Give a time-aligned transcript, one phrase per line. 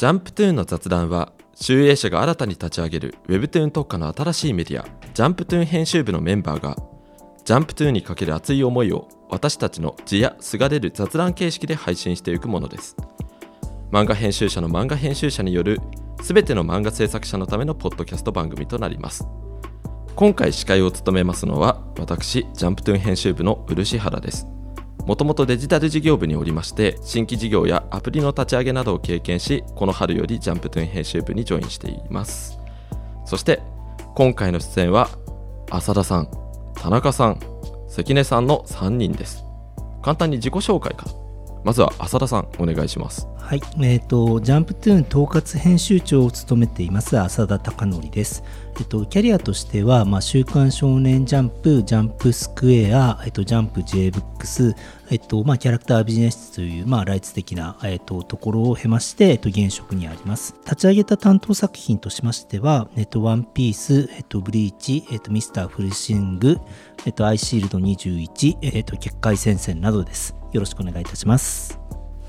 [0.00, 6.74] ジャンプトゥーンの雑談は集英社が新たに立ち上げる Webtoon 特化の新しいメディアジャンプトゥーン編集部のメンバーが
[7.44, 12.96] ジャンプトゥーンにかける熱い思いを私たちの字やすがれる雑談形式で配信していくものです。
[13.92, 15.78] 漫画編集者の漫画編集者による
[16.22, 19.28] すべての漫画制作者のためのポッドキャスト番組となります。
[20.16, 24.46] 今回司会を務めますのは私ジャンプトゥーン編集部の漆原です。
[25.06, 32.58] もともとデジタル事業部におりまして新規事業やアプリの立ち上げなどを経験しこの春よりジャンプトゥーン編集部にジョインしています。
[33.24, 33.60] そして
[34.14, 35.08] 今回の出演は
[35.70, 36.28] 浅田さん
[36.74, 37.40] 田中さん
[37.88, 39.44] 関根さんの3人です。
[40.02, 41.19] 簡単に自己紹介から。
[41.64, 48.44] まずは浅田さんお願いしますはい、えっ、と、ジャンプトゥーン統括編集長を務めています浅田貴則です。
[48.78, 54.76] えっ、と、キャリアとしては、まあ、週刊少年ジャンプ、ジャンプスクエア、えっ、と、ジャンプ J ブックス、
[55.10, 60.54] えっ、と、まあ、キャラクタービジネスという、まあ、ライツ的な、えっ、と、ところを経まして、えっ、と、現職にあります。
[60.64, 66.58] 立ち上げた担当作品としましては、えっ、と、ワンピース、えっ、と、ブリーチ、えっ、と、ミスターフルスイング、
[67.04, 70.39] えっ、と、アイシールド21、えっ、と、結界戦線などです。
[70.52, 71.78] よろしくお願いいたします。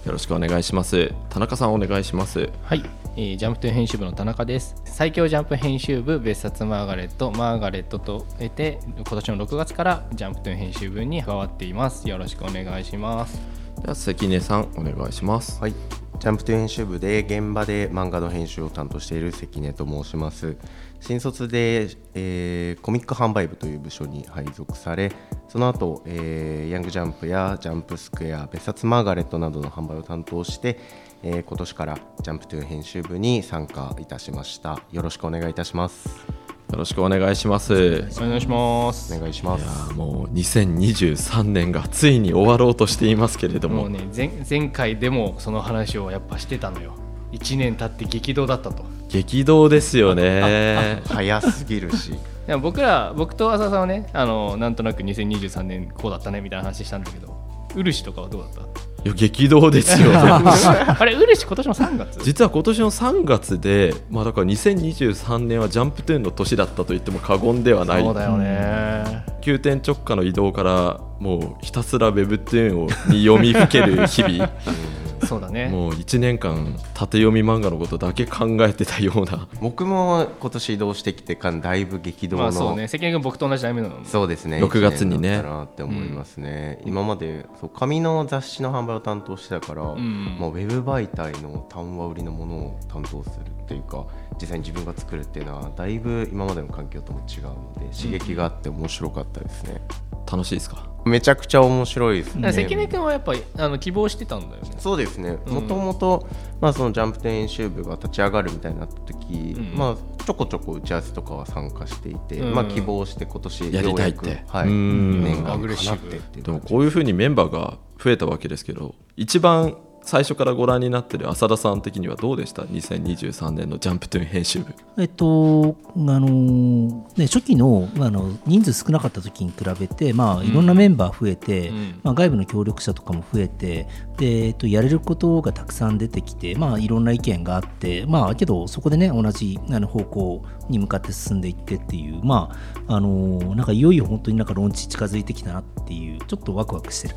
[0.05, 2.83] よろしくお願いします田中さんお願いしますはい、
[3.15, 4.75] えージャンプトゥーン編集部の田中です。
[4.85, 12.09] 最強ジャンプ編集部別冊マーガレット、マーガレットと経て、今年の6月からジャンプトゥーン編集部に加わっています。
[12.09, 13.39] よろしくお願いします。
[13.81, 15.73] では関根さんお願いしますはい、
[16.21, 20.55] ジャンプトゥー編集部で現場で漫画の編集を担当している関根と申します。
[20.99, 25.11] 新卒で、えーコミック販売部という部署に配属され
[25.47, 30.79] その後、えーヤングジャンプやジャンプスクエア別冊マーガレットなどの販売を担当して、
[31.23, 34.79] えー今年からジャンプトゥー編集部に参加いたしました。
[34.91, 36.50] よろしくお願いいたします。
[36.69, 39.13] よろしくお願いしますお願いします。
[39.13, 46.95] お願いしますいやーもう2023年がついに終わろうとしていますけれどももうね前、前回でもその話をやっぱしてたのよ。
[47.33, 48.83] 1年経って激動だったと。
[49.09, 52.13] 激動ですよね早すぎるし
[52.47, 57.35] でも僕ら、僕と浅田さんはね、あのなんとなく2023年こうだったねみたいな話したんだけど、
[57.75, 58.61] 漆とかはどうだった？
[59.03, 60.11] いや激動ですよ。
[60.13, 62.23] あれ、漆今年の3月？
[62.23, 68.03] 実は今年の3月で、まあ、だから2023年はジャンプトゥーンの年だったと言っても過言ではない。
[68.03, 69.25] そうだよね。
[69.41, 74.49] 急転直下の移動からもうひたすら Webtoon をに読みふける日々
[75.27, 75.67] そうだね。
[75.69, 79.47] もう1年間縦読み漫画のことだけ考えてたような。
[79.61, 84.05] 僕も今年移動してきてからだいぶ激動の、まあそうね、関根君僕と同じタイミングなの。
[84.05, 84.63] そうですね。
[84.63, 85.41] 6月にね。
[85.41, 90.37] なって思いますね、今までそう紙の雑誌の販売を担当してたから、ん。
[90.39, 94.05] まあ、ウェブ媒体の単話売りのものを担当するっていうか
[94.39, 99.81] 実際に自分が作るっていうのはだいぶ今までの環境とも違うので刺激があって面白かったですね、
[100.29, 100.90] 楽しいですか？
[101.05, 102.51] めちゃくちゃ面白いですね。
[102.51, 104.71] 関根君はやっぱりあの希望してたんだよね。
[104.77, 105.37] そうですね。
[105.47, 106.27] もともと
[106.59, 109.73] まあそのジャンプ編集部が立ち上がるみたいになった時、ん。
[109.75, 112.53] まあちょこちょこ打ち合わせとかは参加していて、うん。
[112.53, 114.43] まあ希望して今年やりたいって。
[114.47, 115.23] はい、うん。
[115.23, 124.73] 念願アグレッシブ叶ってっていうでもこういうふうにメンバーが増えたわけですけど一番最初からご覧になってる浅田さん的にはどうでした？2023年のジャンプトゥーン編集部。
[124.97, 131.99] えっと、あのね、初期のあの人数少なかった時に比べて、まあ、いろんなメンバー増えて、うん。
[132.03, 133.87] まあ、外部の協力者とかも増えて
[134.17, 142.49] で、えっと、やれることがたくさん出てきて、まあ、いろんな意見があって、まあ、けどそこでね同じあの方向に向かって進んでいってっていう、ま
[142.87, 147.15] ああのなんかいよいよ本当になんかローンチ近づいてきたなっていうちょっとワクワクしてる。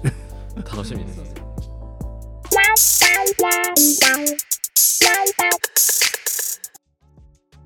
[0.57, 1.44] 楽しみです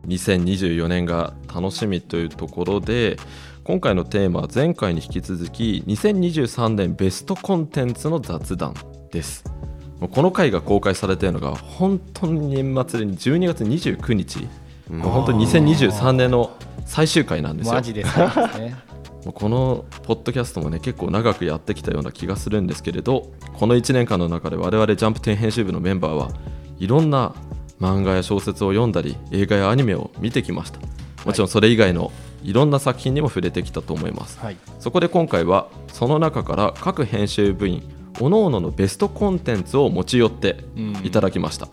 [0.06, 3.18] 2024年が楽しみというところで
[3.64, 8.74] 今回のテーマは前回に引き続き2023年ベストコンテンツの雑談
[9.12, 9.44] です。
[10.00, 14.48] この回が公開されているのが本当に年末で12月29日
[14.88, 16.56] 本当に2023年の
[16.86, 17.74] 最終回なんですよ。
[17.74, 18.10] マジでね。
[19.32, 26.30] このポッドキャストもね結構長くやってきたような気がするんですけれどこの1年間の中で我々ジャンプ10編集部のメンバーは
[26.78, 27.34] いろんな
[27.80, 30.80] 漫画や小説を読んだり映画やアニメを見てきました
[31.24, 34.56] もちろんそれ以外のいろんな作品にも触れてきたと思いますはい。
[34.78, 37.82] そこで今回はその中から各編集部員
[38.18, 40.64] 各々のベストコンテンツを持ち寄って
[41.04, 41.68] いただきました、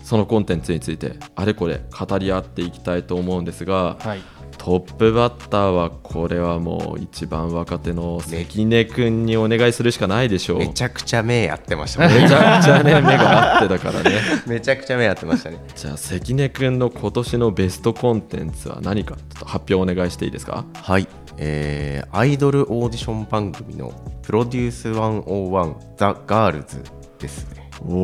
[0.00, 4.20] そのコンテンツについてあれこれ語り合っていきたいと思うんですが、はい。
[4.66, 10.58] トップバッターはこれはもう一番若手の関根君にお願いするしかないでしょう。
[10.58, 14.10] めちゃくちゃ目やってましたねめちゃくちゃね目が合ってたからね。
[14.44, 20.64] めちゃくちゃ目やってましたね じゃあ関根君の今年のベストコンテンツは何かちょっと発表お願いしていいですか？
[20.74, 21.06] はい、
[21.38, 23.92] えーアイドルオーディション番組の
[24.26, 26.82] 「プロデュース101ザ・ガールズ」
[27.20, 27.94] ですねお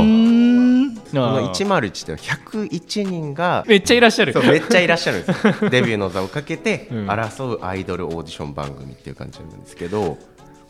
[0.00, 0.49] お。
[0.88, 4.32] この101って101人がめっちゃいらっしゃる。
[4.32, 5.46] そうめっちゃいらっしゃるんです。
[5.46, 7.06] よ デビューの座をかけてうん。
[7.08, 10.18] 争うアイドルオーディション番組っていう感じなんですけど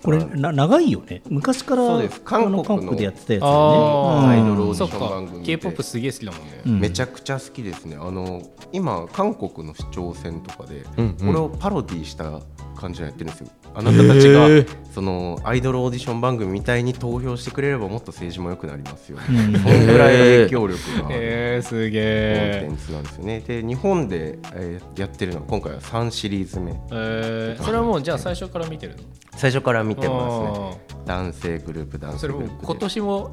[0.03, 1.21] これな長いよね。
[1.29, 2.21] 昔からそうです。
[2.23, 5.33] 韓国のあ韓国でやってたやつだあよねアイドルオーディション番か。
[5.33, 6.81] 組で K-POP すげえ好きだもんね、うん。
[6.81, 7.99] めちゃくちゃ好きですね。
[8.01, 8.43] あの
[8.73, 11.27] 今韓国の市長選とかでうんうん。
[11.27, 12.41] これをパロディした
[12.81, 13.49] 感じのやってるんですよ。
[13.75, 14.49] あなたたちが
[14.93, 19.37] そのアイドルオーディション番組みたいに投票してくれればもっと政治も良くなりますようん。
[19.61, 20.17] そんぐらい
[20.47, 20.73] 影響力
[21.03, 21.63] が。
[21.63, 23.41] すげコンテえンツなんですよね。
[23.47, 26.73] で日本で、えーやってるのは今回は3シリーズ目。
[26.91, 29.03] えー、それはもうじゃあ最初から見てるの？
[29.37, 30.79] 最初から見てますね。
[31.05, 32.67] あ男性グループ男性グループで。
[32.67, 33.33] 今年も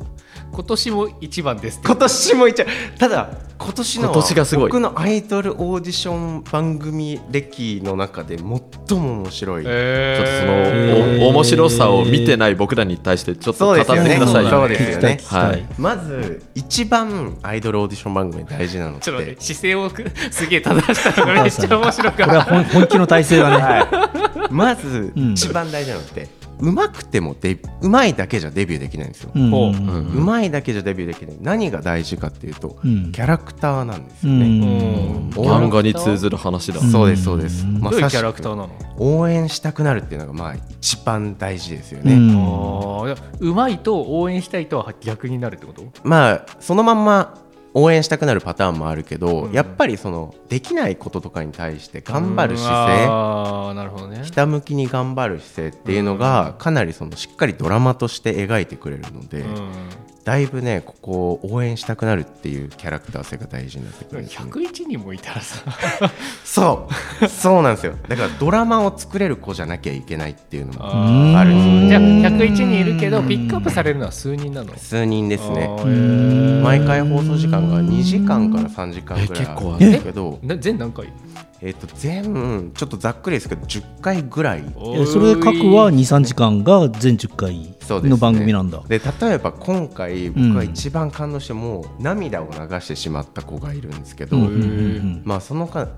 [0.51, 2.65] 今年も一番です今年も一応
[2.97, 4.65] ただ今年の今年がすごい。
[4.69, 8.45] 僕のアイドルオーディション番組歴の中で最
[8.99, 15.19] も面白い、ちょっとその、面白さを見てない僕らに対してちょっと語ってくださいそうよですよね。
[15.25, 15.65] はい。
[15.77, 19.01] まず一番アイドルオーディション番組で大事なのって。
[19.05, 26.27] ちょっと姿勢をくすげえ正したのがめっちゃ面白かこれはった本本気の体制だね、はい、まずうん一番大事なのって、
[26.59, 29.49] うまくてもデうまいだけじゃデビューできないんですよ、うん。
[29.51, 29.69] ほう。
[29.69, 30.07] うん。
[30.07, 31.37] うまいだけじゃデビューできない。
[31.41, 33.11] 何が大事かっていうと、うん。
[33.11, 35.29] キャラクターなんですうよね、ん。
[35.31, 36.91] 漫画に通ずる話だ、うん。
[36.91, 38.69] そうですそうです、まどういうキャラクターなの？
[38.97, 42.15] 応援したくなるっていうのがまあ一番大事ですよね、
[43.39, 45.83] うまいと応援したいとは逆になるってこと？
[46.03, 47.37] まあそのまんま
[47.79, 49.51] 応援したくなるパターンもあるけど、うん。
[49.51, 54.21] やっぱりそのできないこととかに対して頑張る姿勢ああなるほどね。
[54.23, 59.71] ひたむきに頑張る姿勢っていうのがかなりそのしっかりドラマとして描いてくれるので、うん
[60.27, 64.51] だいぶねここを応援したくなるっていうキャラクター性が大事になってくるんですよね。
[64.51, 65.63] 101人もいたらさ。
[66.43, 66.89] そ
[67.21, 67.27] う。
[67.29, 67.95] そうなんですよ。
[68.09, 71.99] だからドラマを作れる子じゃなきゃいけないっていうのもああるんですよ。
[72.01, 75.69] じゃあ101人いるけどピックアップされるのは数人なの数人ですね。
[76.61, 80.39] 毎回放送時間が2時間から3時間ぐらいあるんですけど。
[80.43, 81.07] な全何回？
[81.61, 84.63] えっと全ちょっとざっくりですけど10回ぐらい。
[84.95, 87.75] えそれ各は23時間が全10回
[88.07, 95.21] の番組なんだ、で例えば今回僕が一番感動してもう涙を流してしまった子がいるんですけど、うん。
[95.25, 95.89] まあその彼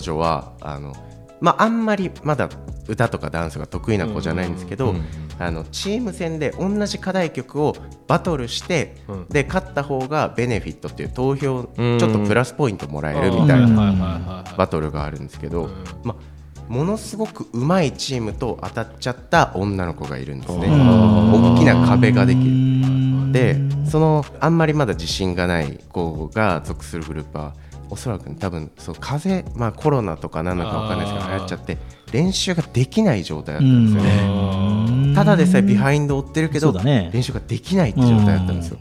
[0.00, 0.94] 女はあの
[1.40, 2.48] まああんまりまだ
[2.88, 4.94] 歌とかダンスが得意な子じゃないんですけど、
[5.38, 7.74] あのチーム戦で同じ課題曲を
[8.06, 9.26] バトルして、うん。
[9.28, 12.02] で勝った方がベネフィットっていう投票ちうん。
[12.02, 15.84] ょっとプラスポイントもらえるみたいなバトルがあるんですけど、うん。
[16.04, 20.68] まあものすごく上手いチームと当たっちゃった女の子がいるんですね。
[20.68, 21.54] うん。
[21.54, 22.50] 大きな壁ができる。
[23.26, 23.32] る。
[23.32, 23.56] で
[23.88, 27.54] そのあんまりまだ自信がない子が属するグループは
[27.90, 31.78] おそらく多分そう風邪、まあ、コロナとかなのかわかんないですけど流行っちゃって
[32.12, 34.10] 練習ができない状態だったんですよね、
[34.88, 35.14] うん。
[35.14, 37.10] ただでさえビハインドを追ってるけど、ね。
[37.12, 38.78] 練習ができないって状態だったんですよ、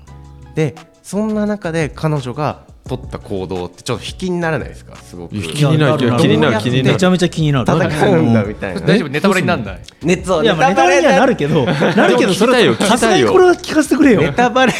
[0.55, 4.95] でそんな中で彼女が取った行動ってちょっと引きにならないですか？
[4.95, 5.35] すごく。
[5.35, 5.97] いや気になる。
[6.17, 6.57] 気になる。
[6.59, 6.93] 気になる。
[6.93, 7.65] めちゃめちゃ気になる。
[7.65, 9.09] 戦うんだみたいな、大丈夫？
[9.09, 9.79] ネタバレになんない？
[10.03, 14.21] 熱をいやまあネタバレにはなるけど なるけどそれでも聞きたいよ聞きたいよさすがにこれは聞かせてくれよ。
[14.21, 14.73] ネタバレ。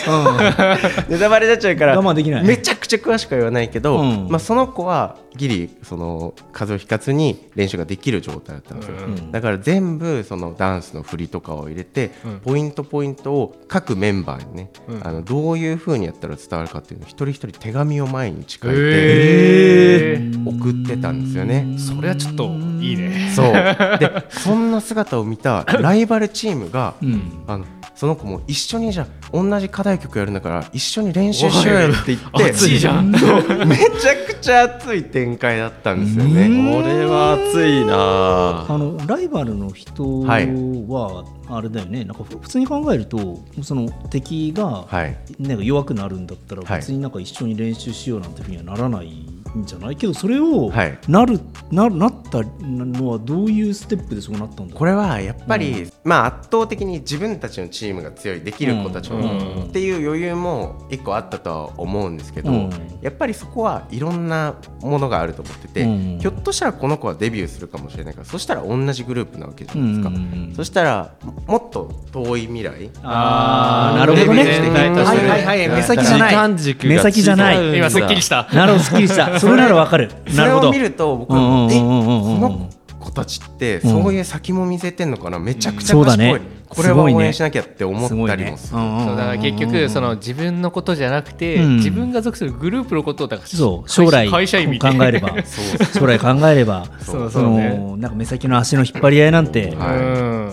[1.10, 1.46] ネタバレ。
[1.48, 4.28] になっちゃうから我慢できないめちゃくちゃ詳しくは言わないけど、うん。
[4.30, 9.32] まあ、その子はギリその風邪をひかずに練習ができる状態だったんですよ、うん。
[9.32, 12.40] だから全部そのダンスの振りとかを入れて、うん。
[12.40, 15.08] ポイントポイントを各メンバーにね、うん。
[15.08, 20.50] あのどういうふうにやったら伝わるかっていうのを一人一人手紙を毎日書いてへー。
[20.50, 21.76] 送ってたんですよね。
[21.78, 22.46] それはちょっと
[22.82, 23.32] いいね。
[23.36, 23.54] そう。
[23.54, 27.44] でそんな姿を見たライバルチームが、うん。
[27.48, 27.66] あの
[28.00, 33.12] その子も一緒にじゃあ同じ課題曲やるんだから一緒に練習しようよって言って熱いじゃん。
[33.12, 36.48] めちゃくちゃ熱い展開だったんですよね。
[36.48, 45.18] これは熱いなあのライバルの人はあれだよね、なんか普通に考えるとその敵がはい。
[45.38, 46.80] なんか弱くなるんだったらはい。
[46.80, 49.26] 別になんか一緒に練習しようなんてふうにはならない
[49.58, 49.96] んじゃない？
[49.96, 50.98] けどそれをはい。
[51.08, 51.40] なる
[51.72, 59.64] ななったのはどういうステップでそうなったんだこれはやっぱり、まあ圧倒的に自分たちのチームが強いできる子たちも、うん。
[59.66, 62.70] っていう余裕も一個あったとは思うんですけど、うん。
[63.02, 66.20] やっぱりそこはいろんなものがあると思ってて、うん。
[66.20, 70.56] ひょっとしたらこの子はデビューするかもしれないからそしたら同じグループなわけじゃないですか、うんうんうん。
[70.56, 71.16] そしたら
[71.48, 72.90] もっと遠い未来。
[73.04, 74.44] あーなるほどね。
[74.44, 76.50] はいはいはい目先じゃない。
[76.84, 77.78] 目先じゃない。
[77.78, 78.48] 今すっきりした。
[78.54, 80.12] なるほどすっきりしたそれならわかる。
[80.28, 80.62] そなるほど。
[80.64, 82.42] れを見ると僕はうんうんうんえうんうん。
[82.42, 82.70] この
[83.00, 85.40] 子たちってそういう先も見せてんのかな？
[85.40, 86.60] めちゃくちゃそうだ賢い、ね。
[86.68, 88.80] これは応援しなきゃって思ったりもする。
[88.80, 89.16] そう。
[89.16, 91.76] だから結局その自分のことじゃなくて、うん。
[91.78, 93.90] 自分が属するグループのことをだからそう。
[93.90, 95.34] 将来会社員考えれば。
[95.98, 96.86] 将来考えれば。
[97.02, 97.70] そうそそうね。
[97.70, 99.72] のなんか目先の足の引っ張り合いなんて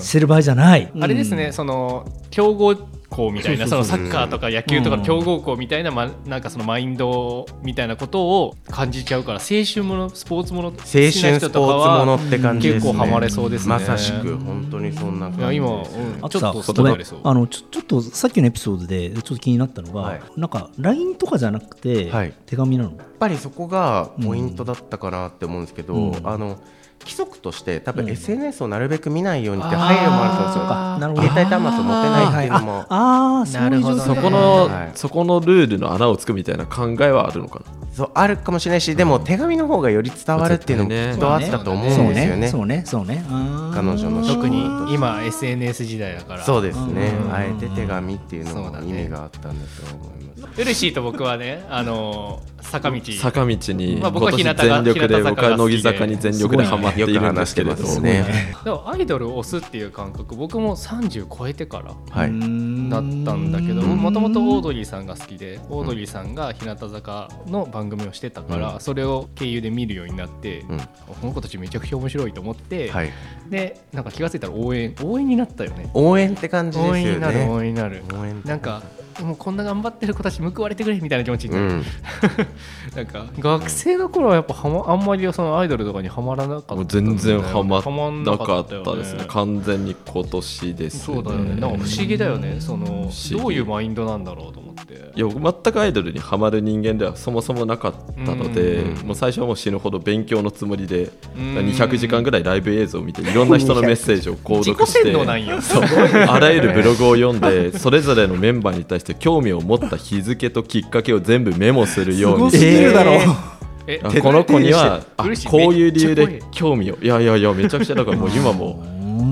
[0.00, 0.90] してる場合じゃない。
[1.00, 2.76] あれですね、その競合
[3.16, 12.92] 校みたいなそのサッカーとか野球とかの強豪校みたいな、ま、なんかそのマインドみたいなことを感じちゃうから青春ものスポーツもの青春スポとかはーツものって感じですね。
[12.92, 13.68] 結構ハマれそうですね。
[13.70, 15.66] まさしく本当にそんな感じいや今、
[16.28, 17.20] ちょっとそう。
[17.24, 20.20] あのちょちょっとさっきのエピソードでちょっと気になったのが、はい。
[20.36, 22.34] なんか LINE とかじゃなくて、はい。
[22.44, 22.96] 手紙なの？
[22.96, 26.26] やっぱりそこがポイントだったかなって思うんですけど、うん。
[26.26, 26.58] あの
[27.06, 28.10] 規則として多分うん。
[28.10, 30.66] SNS をなるべく見ないようにって配慮もあるんですよ。
[31.22, 34.22] 携帯端末を持てないっていうのも、ああーそういう状況そなるほどね。
[34.22, 34.38] この、
[34.74, 34.90] はい。
[34.94, 37.66] そこのルールの穴をつくみたいな考えはあるのかな？
[37.96, 43.24] そうあるかもしれないしでも手紙の方がより伝わるっていうのもきっとあったと思うんですそうよねねそうねそうね。
[43.74, 46.42] 彼女の特に今 SNS 時代だから。
[46.44, 47.12] そうですね。
[47.24, 47.32] うん。
[47.34, 50.25] あえて手紙っていうのも意味があったんだと思います
[50.58, 53.00] ウルシーと僕はねあの坂道。
[53.18, 58.54] 坂道にまあ僕は日向が全力で僕は乃木坂に全力でハマっているんですけれどよく話してますね。
[58.64, 62.30] でもアイドルを推すっていう感覚僕も30超えてからはい。
[62.90, 63.96] だったんだけどうん。
[63.96, 68.80] もともとオードリーさんが好きでオードリーさんが日向坂の番組をしてたから、うん。
[68.80, 70.78] それを経由で見るようになって、うん。
[70.78, 70.86] こ
[71.22, 73.12] の子たちめちゃくちゃ面白いと思って、はい。
[73.48, 75.88] でなんか気が付いたら応援応援になったよね。
[75.94, 78.02] 応援って感じですよ応援になるね応援になる。
[78.44, 78.82] なんか
[79.22, 81.84] もうこんな頑張ってる子たち報われてくれみたいな気持ちになる、うん。
[82.94, 83.26] なんか。
[83.38, 87.80] 学生の頃はやっぱは、ま、あんまりそのアイドルとかにはまらなかったもう全然はま
[88.10, 91.60] んなかったよですね完全に今年ですそうだよね。
[91.60, 92.56] なんか不思議だよね。
[92.60, 94.94] そのどういうマインドなんだろうと思って。
[94.94, 99.06] いや僕全くアイドルにハマる人間ではそもそもなかったので、うん。
[99.06, 101.56] もう最初はもう死ぬほど勉強のつもりで、うん。
[101.58, 105.16] 200時間ぐらいライブ映像を見ていろんな人のメッセージを購読して
[106.28, 113.16] あらゆるブログを読んでそれぞれのメンバーに対して興味を持った日付ときっかけを全部メモするようにしすごすぎるてだろ。
[113.16, 113.56] う
[113.88, 118.82] えあこの子にはこういう理由で興味をいやいやいやめちゃくちゃだからもう今も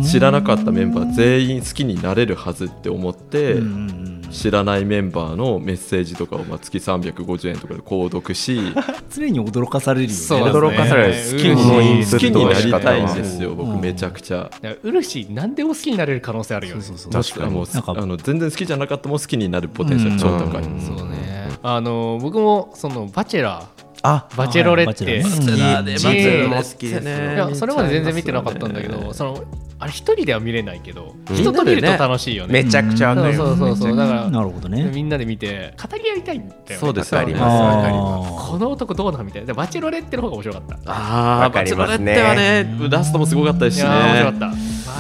[0.05, 8.61] 知らなかったメンバー全員好きになれるはずって思って、うんうんうん知らないメンバーのメッセージとかをまあ月350円とかで購読し
[9.15, 10.15] 常に驚かされるよね。
[10.15, 11.15] そうだね驚かされる。
[11.15, 14.39] 好きに好きになりたいんですよ僕めちゃくちゃ。
[14.39, 16.83] だからウルシー何でも好きになれる可能性あるよね。
[16.83, 17.53] そうそう確かに。
[17.53, 21.49] もうあの全然好きじゃなかったも好きになるポテンシャル超高い、うんそうね。
[21.63, 23.65] あの僕もそのバチェラー。
[24.03, 25.05] あバチェロレッテ。
[25.05, 25.93] ロね。
[25.93, 27.35] にバチェロも好きですね。
[27.37, 29.45] いやそれまで全然見てなかったんだけどその
[29.79, 31.37] あれ一人では見れないけどうん。
[31.37, 32.63] 人と見ると楽しいよね。
[32.63, 33.97] めちゃくちゃあんのよそうそうそう。
[33.97, 34.91] だからなるほどね。
[34.95, 39.47] みんなで見て語り合いたいんだよねそうですよねわかりますこの男どうなんみたいな。
[39.47, 40.91] でバチェロレッテの方が面白かった。
[40.91, 44.47] ああわかりバチェロレッテはねラストもすごかったですしいやー面白かねった。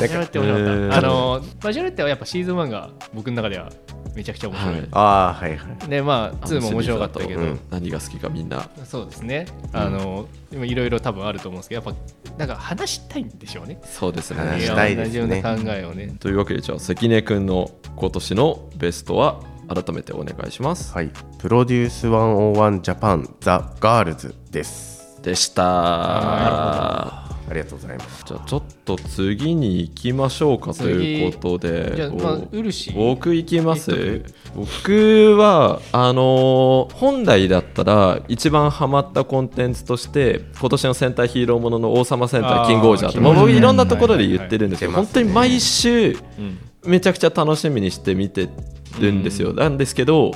[0.00, 0.99] バチェロレッテ面白かった。
[0.99, 3.71] あのバチェロレッテはやっぱシーズン1が僕の中では
[4.16, 4.88] めちゃくちゃ面白い、はい。
[4.93, 5.88] あーはいはい。
[5.88, 7.61] でまあ2も面白かったけど、うん。
[7.71, 8.69] 何が好きかみんな。
[8.85, 9.47] そうですね。
[9.73, 11.94] あの今いろいろ多分あると思うんですけどやっ
[12.28, 13.80] ぱなんか話したいんでしょうね。
[13.84, 14.40] そうですね。
[14.40, 15.06] 話したいですね。
[15.06, 28.24] や同じような考えをねというわけでじゃあ関根君の今年のベストは改めてお願いしますはいプロデュース101ジャパンザ・ガールズですでしたありがとうございます。
[28.26, 31.92] じゃあちょっと次に行きましょうかということで。
[31.94, 32.38] じゃあ、こうまあ、
[32.96, 33.90] 僕行きます？
[33.90, 45.06] 言っと僕はあのー本来だったら一番ハマったコンテンツとして今年の戦隊ヒーローものの王様戦隊キングオージャーとキングオージャーもう僕いろんなところで言ってるんですけどはいはい。
[45.06, 48.48] 本当に毎週うんめちゃくちゃ楽しみにして見て
[49.00, 49.52] るんですよ。
[49.54, 50.32] なんですけど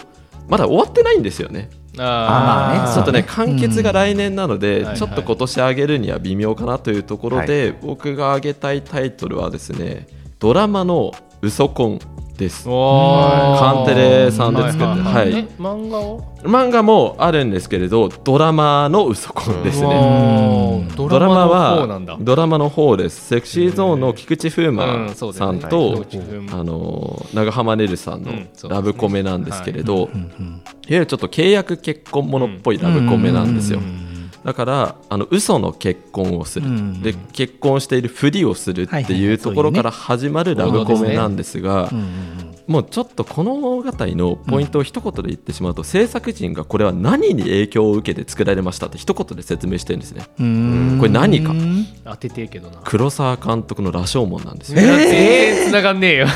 [0.48, 2.84] まだ終わってないんですよねあー。
[2.84, 2.94] あー。
[2.94, 4.94] ちょっとね完結が来年なので、うん。
[4.96, 10.06] ちょっと今年上げるには微妙かなというところで、僕が上げたいタイトルはですね
[10.38, 11.12] ドラマの
[11.42, 11.98] 「ウソコン」
[12.38, 12.64] です。
[12.64, 16.24] カンテレさんで作ってはいはいえ漫画を？
[16.42, 20.88] 漫画もあるんですけれどドラマの「ウソコン」ですね。
[20.96, 23.26] ドラマはドラマの方です。
[23.26, 26.06] セクシーゾーンの菊池風う磨さんと、はい
[26.52, 28.32] あの長濱ねるさんの
[28.68, 30.00] ラブコメなんですけれど、い。
[30.02, 30.62] わうんうん。
[30.86, 34.07] ゆるちょっと契約結婚ものっぽいラブコメなんですよ、うん
[34.48, 37.02] だからあの嘘の結婚をする、うん。
[37.02, 41.90] で結婚しているふりをするってはいうところから始まるラブコメなんですが
[42.68, 50.26] もうちょっとこの物語のポイントを一言で言ってしまうと、制作陣がこれは何に影響を受けて作られましたって一言で説明してるんですね。
[50.38, 50.96] うん。
[51.00, 51.54] これ何か。
[52.04, 52.76] 当ててえけどな。
[52.84, 56.26] 黒沢監督の「羅生門」なんですよ、いや全然繋がんねえよ。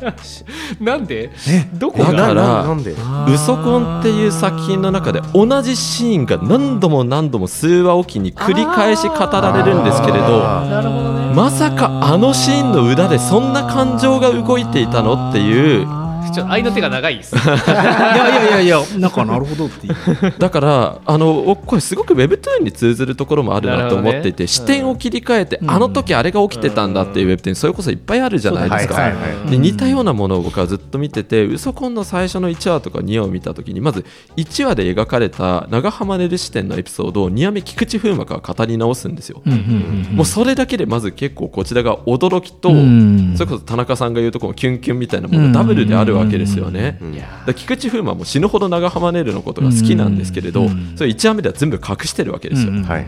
[0.80, 1.30] なんで？
[1.74, 2.92] どこだかがらななんで
[3.28, 11.18] 「ウソコン」っていう作品の中で同じシーンが何度も何度も数話おきに繰り返し語られるんですけれどあなるほどね。
[11.34, 17.34] まさかあのシーンの裏でそんな感情が動いていたのっていう그 ちょっと愛の手が長いです。
[17.36, 18.80] いやいやいやいや。
[18.98, 19.94] なんかなるほどっていう。
[20.38, 25.70] だからあの僕これすごく Webtoon に通ずるところもあるなと思っていて、ね視点を切り替えて、うん。
[25.70, 28.94] あの時あれが起きてたんだっていう Webtoon それこそいっぱいあるじゃないですか。
[28.94, 29.50] はいはいはい。
[29.50, 34.04] で似たようなものを僕はずっと見てて「ウソコン」の最初の1話とか2話を見た時にまず
[34.36, 39.42] 1話で描かれた長浜ねる視点のエピソードを2話目菊池風磨が語り直すんですよ。
[39.46, 43.34] うんうんうんもうそれだけでまず結構こちらが驚きと、うん。
[43.36, 46.98] それこそ田中さんが言うとこのキュンキュンみたいなものがダブルであるわけですよね。
[47.00, 50.94] うんだ菊池風磨も死ぬほど長浜ねるのことが好きなんですけれど、うん。
[50.96, 52.70] それ1話目では全部隠してるわけですよ。
[52.70, 52.82] うん。
[52.82, 53.06] だかはい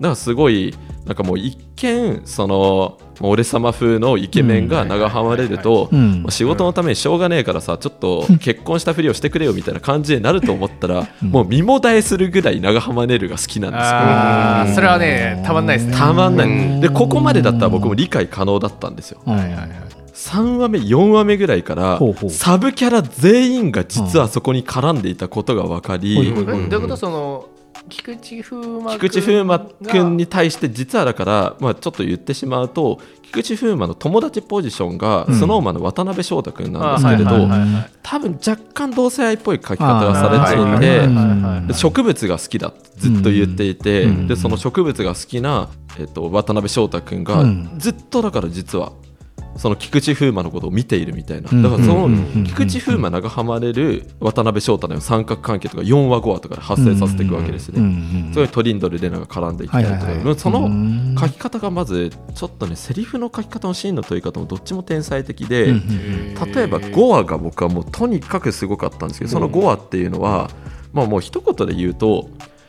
[0.00, 0.74] らすごい
[1.06, 5.88] なんかもう一見その俺様風のイケメンが長浜ねると、
[6.28, 13.86] 仕事のためにしょうがねえからさちょっと結婚したふりをしてくれよみたいな感じになると思ったら、もう身もだえするぐらい長浜ねるが好きなんですよ。
[13.86, 15.96] ああ、それはね、たまんないですね。
[15.96, 16.80] たまんない、うん。
[16.80, 19.20] でここまでだったら僕も理解可能だったんですよ。
[19.24, 19.70] はいはいはいはい
[20.16, 22.30] 3話目4話目ぐらいからほうほう。
[22.30, 26.96] サブキャラ全員が実はそこに絡んでいたことが分かり、どういうこと？
[26.96, 27.48] その
[27.88, 35.34] 菊池風磨菊池風磨君に対して実はだから、まあ、ちょっと言ってしまうと菊池風磨の友達ポジションがうん。
[35.34, 37.46] スノーマンの渡辺翔太君なんあですけれど、
[38.02, 44.26] 多分若干同性愛っぽい書き方がされていて、植物が好きだってずっと言っていて、うん。
[44.26, 45.68] でその植物が好きな、
[46.00, 47.70] えっと、渡辺翔太君がうん。
[47.78, 48.92] ずっとだから実は
[49.58, 51.62] その菊池風磨のことを見ているみたいな、うん。
[51.62, 52.08] だからその
[52.44, 57.80] 菊池風磨がはまれる渡辺翔太の三角関係とか4話5話とかで発生させていくわけですね。
[57.80, 70.50] うんうんすごいトリンドル・レナが絡んでいったりとか、はいはいはいそのうん書き方がまずちょっとねセリフの書き方のシーンの問い方もどっちも天才的で、例えば5話が僕はもうとにかくすごかったんですけどその5話っていうのは、
[70.92, 72.28] まあ、もう一言で言うと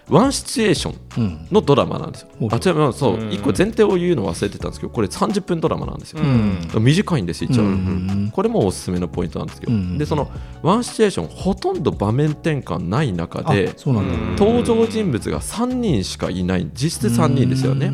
[0.10, 2.30] ワンシチュエーションうんのドラマなんですよ。
[2.40, 3.16] ほうあ違うそう。
[3.16, 3.32] うん。
[3.32, 6.22] 一個前提を言うの忘れてたんですけどこれ30分ドラマなんですよ。
[6.22, 6.68] うん。
[6.80, 8.32] 短いんです一応、うん。
[8.34, 9.98] これもおすすめのポイントなんですけど、うん。
[9.98, 10.30] でその
[10.62, 16.70] ワンシチュエーションほとんど場面転換ない中あで登場人物が3人しかいない。
[16.74, 17.92] 実質3人ですよね。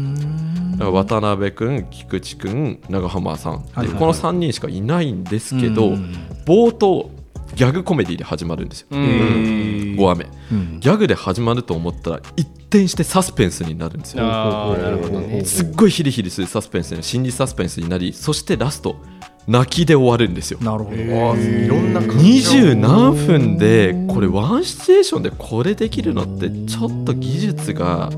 [0.79, 3.98] 渡辺君、菊池君、長浜さんはいはいはい。
[4.00, 6.13] この3人しかいないんですけど、うん。
[6.46, 7.10] 冒頭
[7.55, 8.99] ギャグコメディで始まるんですよ、うん。
[9.97, 10.25] 5話目。
[10.51, 10.80] うん。
[10.80, 14.23] ギャグで始まると思ったら一転してサスペンスになるんですよ。
[14.25, 15.45] ああなるほどね。
[15.45, 18.95] すっごいヒリヒリするサスペンスに心理サスペンスになりそしてラスト
[19.47, 20.60] 泣きで終わるんですよ。
[20.62, 20.95] なるほど。
[20.95, 28.10] いろんな感情二十何分でこれワンシチュエーションでこれできるのってちょっと技術が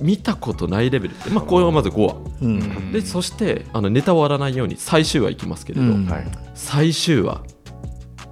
[0.00, 2.16] 見たことないレベルで、まあ、これはまず5話。
[2.42, 2.92] うん。
[2.92, 6.06] でそしてあのネタを割らないように最終話いきますけれど、うん。
[6.06, 6.26] はい。
[6.54, 7.40] 最終話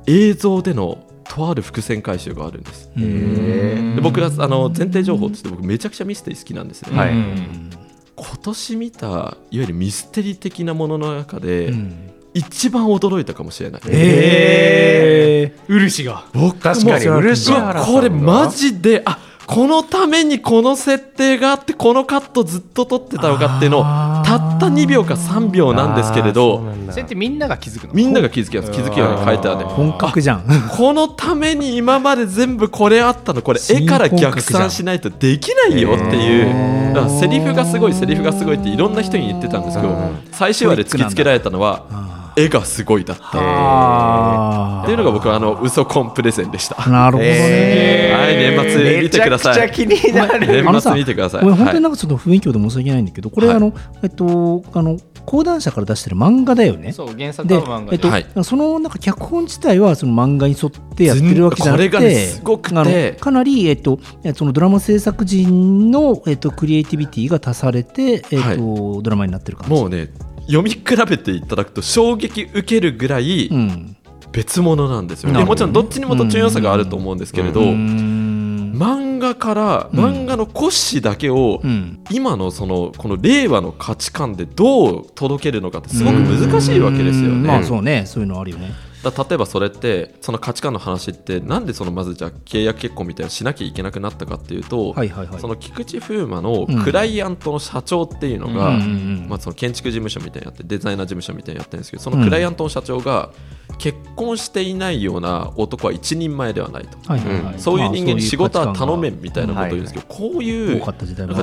[0.06, 2.90] 映像でのとある伏線回収があるんです。
[2.96, 7.10] うんで僕があの前提情報として僕めちゃくちゃミステリー好きなんですね、はい。
[7.10, 7.70] うん
[8.16, 12.10] 今年見たいわゆるミステリー的なものの中で、うん。
[12.34, 16.24] 一番驚いたかもしれない、へえ漆が。
[16.32, 23.82] 僕も確かにも漆う原これマジであこのためにこの設定があってこのカットずっと撮ってたのかっていうの
[24.24, 27.94] たった2秒か3秒なんですけれどそれってみんなが気づくの？
[27.94, 28.70] みんなが気づきます。
[28.70, 30.44] 気づきように書いてある本格じゃん。
[30.76, 36.94] このために今まで全部これあったのこれ絵から逆算しないとできないよっていう。
[36.94, 40.28] だからセリフがすごいセリフがすごいっていろんな人に言ってたんですけどうん。
[40.32, 46.76] 最終話で突きつけられたのはあ絵がすごいだったあっていうのが僕はあの嘘コンプレゼンでした。
[46.88, 47.30] なるほどね。
[47.30, 48.18] えー。
[48.18, 49.60] はい年末見てください。
[49.60, 50.64] めちゃくちゃ気になる。
[50.64, 51.42] 年末見てください。
[51.42, 56.92] 本当にはないんかちょっと雰囲気で申し訳ないんだけど、これ、はいあの、えっと、あの、講談社から出してる漫画だよね。
[56.92, 58.26] そう原作では漫画、でえっと、はい。
[58.42, 63.12] そのなんか脚本自体はその漫画に沿ってやってるわけじゃなくて、これがねすごくて。
[63.12, 63.98] かなり、えっと、
[64.34, 69.74] そのドラマ制作陣の、えっと、クリエイティビティが足されて、えっとドラマになってる感じ。
[69.74, 70.10] もうね
[70.46, 73.96] 読み比べていただくと衝撃受けるぐらいうん、
[74.32, 75.32] 別物なんですよ。
[75.32, 82.00] なるほどでもちろんどっちにも途中良さがあると思うんですけれど、漫画からうん漫画の骨子だけをうん。
[82.10, 87.28] 今のそのこの令和の価値観でどう届けるのかってすごく難しいわけですよね。
[87.28, 87.46] うん。
[87.46, 88.72] まあそうね、そういうのあるよね。
[89.10, 95.40] だ例えばそれってその価値観の話ってなんでそのまずじゃあ契約結婚みたいなのしなきゃいけなくなったかっていうと、はいはいはい。
[95.40, 96.82] その菊池風磨のうん。
[96.82, 98.86] クライアントの社長っていうのが、うんうんう
[99.26, 99.28] ん。
[99.28, 103.30] まあ、その建築事務所みたいにやってデザイナー事務所みたいにやってるんですけどそのクライアントの社長が
[103.78, 107.58] 結婚していないような男は一人前ではないと、はいはいはい。
[107.58, 110.84] そういう人間に仕事は頼めまみたいなことを言うんですけど、こういう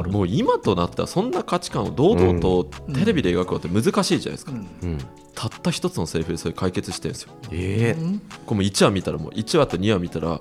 [0.10, 4.98] もう今となってはそんな価値観を堂々とテレビで描くのって難しいじゃないですか、うん。
[5.36, 7.96] たった一つのセリフでそれ解決してるんですよえ
[8.46, 10.40] これもう1話見たらもう1話と2話見たら、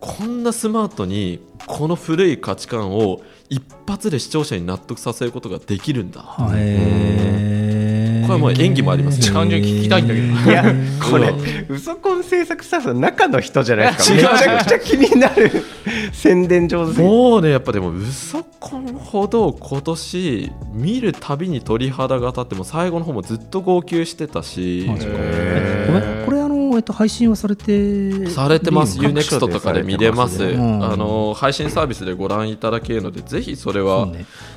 [0.00, 6.20] こんなスマートにこの古い価値観を一発で視聴者に納得させることができるんだ、
[6.54, 8.26] へー。
[8.26, 9.30] ここれもう演技もありますね。
[9.30, 10.26] 単純に聞きたいんだけど。
[10.26, 10.64] いや
[11.10, 11.34] これ
[11.68, 14.32] ウソコン制作スタッフの中の人じゃないですか。
[14.32, 15.50] めちゃくちゃ気になる
[16.12, 24.86] 宣伝上手もうねやっぱでもウソコンほど今年見るたびに鳥肌が立っても最後の方もずっと号泣してたし。
[24.88, 25.12] マジか。
[25.14, 25.92] へー。
[25.92, 26.11] ごめん
[26.76, 28.96] えっと、配信はされてされてます。
[28.96, 30.80] いいの UNEXT とかで見れます各所でされてます。
[30.80, 34.08] ねあの配信サービスでご覧いただけるのでぜひそれそは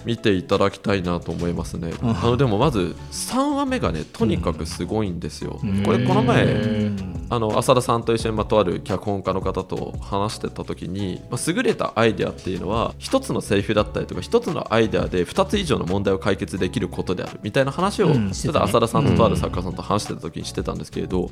[0.05, 2.09] 見ていただきたいなと思いますね、うん。
[2.11, 5.83] あのでもまず3話目がねとにかくすごいんですよ、うん。
[5.83, 18.27] これこの前うんあの浅田さんと一緒にまあとある脚本家の方と話してた時に、まあ、優れたアイデアっていうのは一つのセリフだったりとか一つのアイデアで2つ以上の問題を解決できることであるみたいな話を、うん。
[18.27, 21.31] ねただ浅田さんととある作家さんと話してた時にしてたんですけれど、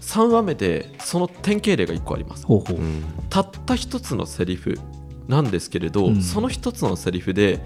[0.00, 2.46] 3話目でその典型例が1個あります。
[2.46, 4.78] ほうほう、うんたった一つのセリフ
[5.28, 6.22] なんですけれど、うん。
[6.22, 7.60] その一つのセリフで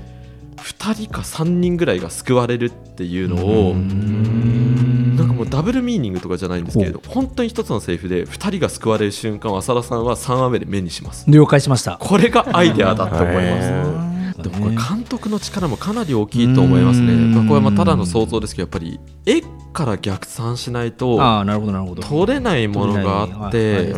[0.57, 5.16] 2人か3人ぐらいが救われるっていうのを、うん。
[5.16, 11.25] なんかもうダブルミーニングとかじゃないんですけれど本当に一つのセリフで2人が救われる瞬間を浅田さんは3話目で目にします。
[11.29, 11.97] 了解しました。
[11.99, 14.13] これがアイデアだと思います、へ
[14.45, 19.41] でもこれ監督の力もかなり大きいと思いますね、これはまあただの想像ですけどやっぱり絵
[19.73, 22.03] から逆算しないとああなるほどなるほど。
[22.03, 23.93] 撮れないものがあって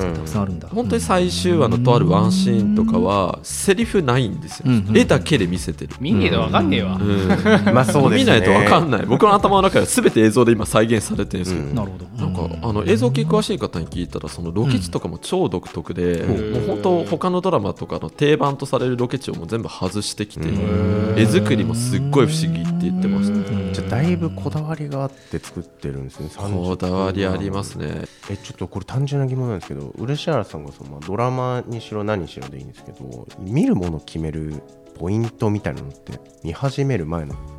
[0.72, 4.66] 本当に最終話のとあるワンシーンとかはセリフないんですよ。
[4.68, 7.74] うん絵だけで見せてる、見ねえとわかんねえわ、うん。
[7.74, 8.24] まあそうですね。
[8.24, 9.06] 見ないと分かんない。
[9.06, 11.74] 僕の頭の中では全て映像で今再現されてるんですよ、うん。
[11.74, 16.52] なるほどかあの映像系詳しい方に聞いたらそのロケ地とかも超独特で、うん。
[16.52, 21.18] もう本当他のドラマとかの定番とされるロケ地をもう全部外してきて、うん。
[21.18, 23.72] 絵作りもすっごい不思議って言ってました、うん。
[23.72, 28.04] じゃあだいぶこだわりがあって作ってるんですねこだわりありますね。
[28.30, 34.62] えちょっとこれ単純な疑問なんですけど漆原さんがその、まあ、ドラマにしろ何にしろでいいんですけど見るものを決める
[34.98, 37.55] ポイントみたいなのって見始める前のはい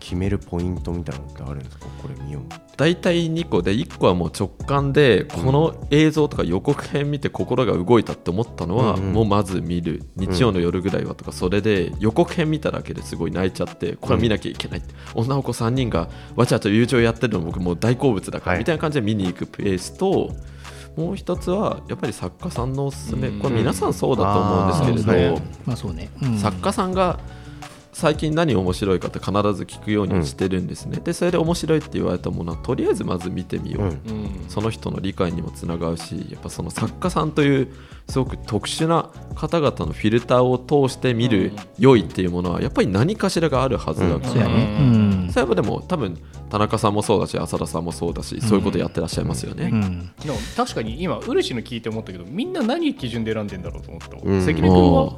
[0.00, 1.86] 決めるポイントみたいなのってあるんですか？
[2.02, 2.42] これ見よう
[2.76, 10.04] 大体2個で1個はもう直感でこの映像とか予告編見て心が動いたって思ったのは、もうまず見る。
[10.16, 14.82] 日曜の夜ぐらいはとかそれで予告編見ただけですごい泣いちゃってこれは見なきゃいけない、
[15.14, 18.58] 女の子3人がわちゃわちゃ友情やってるの僕もう大好物だから、はい。
[18.60, 20.30] みたいな感じで見に行くペースと
[20.96, 23.30] もう一つはやっぱり作家さんのおすすめ。
[23.30, 27.18] これ皆さんそうだと思うんですけれど、作家さんが
[27.98, 33.90] 最近何面白いかって必ず聞くようにしてるんですね、でそれで面白いって言われたものはとりあえずまず見てみよう、うん。
[33.90, 37.68] うんその人の理解にもつながるしやっぱその作家さんという
[38.08, 44.78] すごく特殊な方々のフィルターを通して見る良いっていうものはやっぱり何かしらがあるはずだから、そうやね。
[44.80, 45.30] うん。
[45.32, 46.16] それはでも多分
[46.50, 47.84] 田中さんもそうだし浅田さん。
[47.84, 49.70] もそうだし、そういうことやってらっしゃいますよね。
[49.72, 50.12] うん。
[50.24, 54.40] でも確かに今漆の聞いて思ったけどみんな何基準で選んでんだろうと思った、うん。
[54.40, 55.16] 関根君は、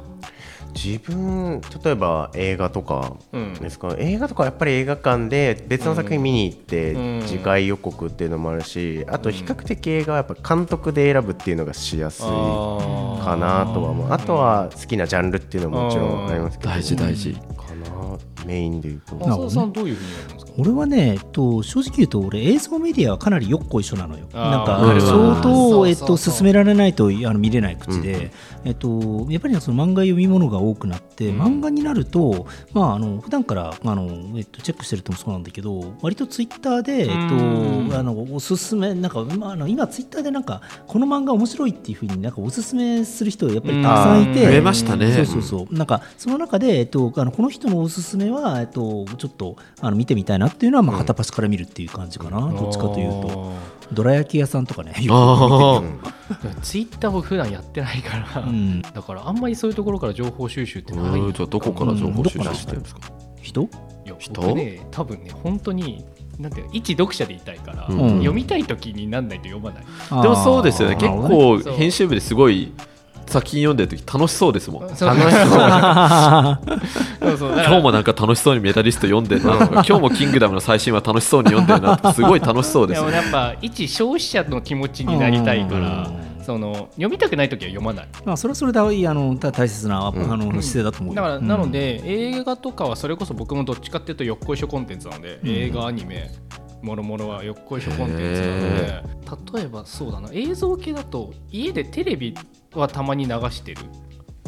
[0.73, 3.53] 自分例えば映画とかうん。
[3.53, 7.23] ですか、映画とかはやっぱり映画館で別の作品見に行ってうん。
[7.25, 14.11] 次回予告っていうのもあるしあと比較的映画はやっぱ監督で選ぶっていうのがしやすいかあなとは思う。
[14.11, 16.69] あとは好きなジャンルっていうのももちろんありますけど。
[16.69, 17.39] 大事大事、か
[17.75, 19.15] なメインで言うと。
[19.15, 20.51] ー浅田さんどういうふうにやるんですか？
[20.57, 24.27] 俺はね、えっと、正直言うと俺映像メディアはかなりよっこいしょなのよ。
[24.33, 28.31] なんかうん相当、えっと、進められないとあの見れない口で、
[28.65, 31.41] えっと、やっぱりその漫画読み物が多くなって、うん。
[31.41, 37.87] 漫画になると、まあ、あの普段からあの、えっと、チェックしてるともそうなんだけど割とツイッターで、えうん。
[37.87, 45.13] っと、あのおすすめなんか、まあ、あの今ツイッターでなんかこの漫画面白いっていうふうになんかおすすめする人やっぱりたくさんいて、増えましたね。
[45.13, 45.73] そうそうそう。
[45.73, 53.53] なんかその中で、えっと、あのこの人のおすすめは、えっと、ちょっとあの見てみたいなっていうのは、まあ、片っ端から見るっていう感じかな、どっちかというと。
[53.91, 55.83] どら焼き屋さんとかねよあ
[56.61, 61.33] ツイッターを普段やってないから、くうん、だからあんまりそういうところから情報収集ってあない。
[61.33, 63.01] じゃあどこから情報収集してるんですか、
[63.41, 63.67] 人い
[64.05, 64.41] や人？
[64.41, 66.05] 僕ね多分ね本当に
[66.39, 67.97] なんていうの一読者でいたいから、うん。
[68.19, 70.21] 読みたい時になんないと読まない。
[70.23, 70.95] でもそうですよね。
[70.95, 72.71] 結構編集部ですごい
[73.31, 74.81] 作品読んでる時楽しそうですもん。
[74.81, 75.09] 楽しそう。
[75.09, 75.19] そう
[77.37, 77.49] そう。
[77.49, 77.67] だから。
[77.67, 82.97] 今日もなんか楽しそうにメダリスト読んでるなとか今日も「キングダム」の最新話楽しそうに読んでるなってすごい楽しそうです。
[82.97, 86.31] よでもやっぱ一消費者の気持ちになりたいからうん。
[86.43, 88.07] その読みたくない時は読まない。
[88.25, 90.15] まあ、それはそれであのた大切な、あん。
[90.15, 91.15] の姿勢だと思う。
[91.15, 91.47] よだから、うん。
[91.47, 96.31] なので映画とかはそれこそ僕もどっちかっていうとよっこいしょコンテンツなので、映画アニメ
[96.81, 99.59] もろもろはよっこいしょコンテンツなので。
[99.59, 102.35] 例えばそうだな映像系だと家でテレビ
[102.73, 103.83] はたまに流してる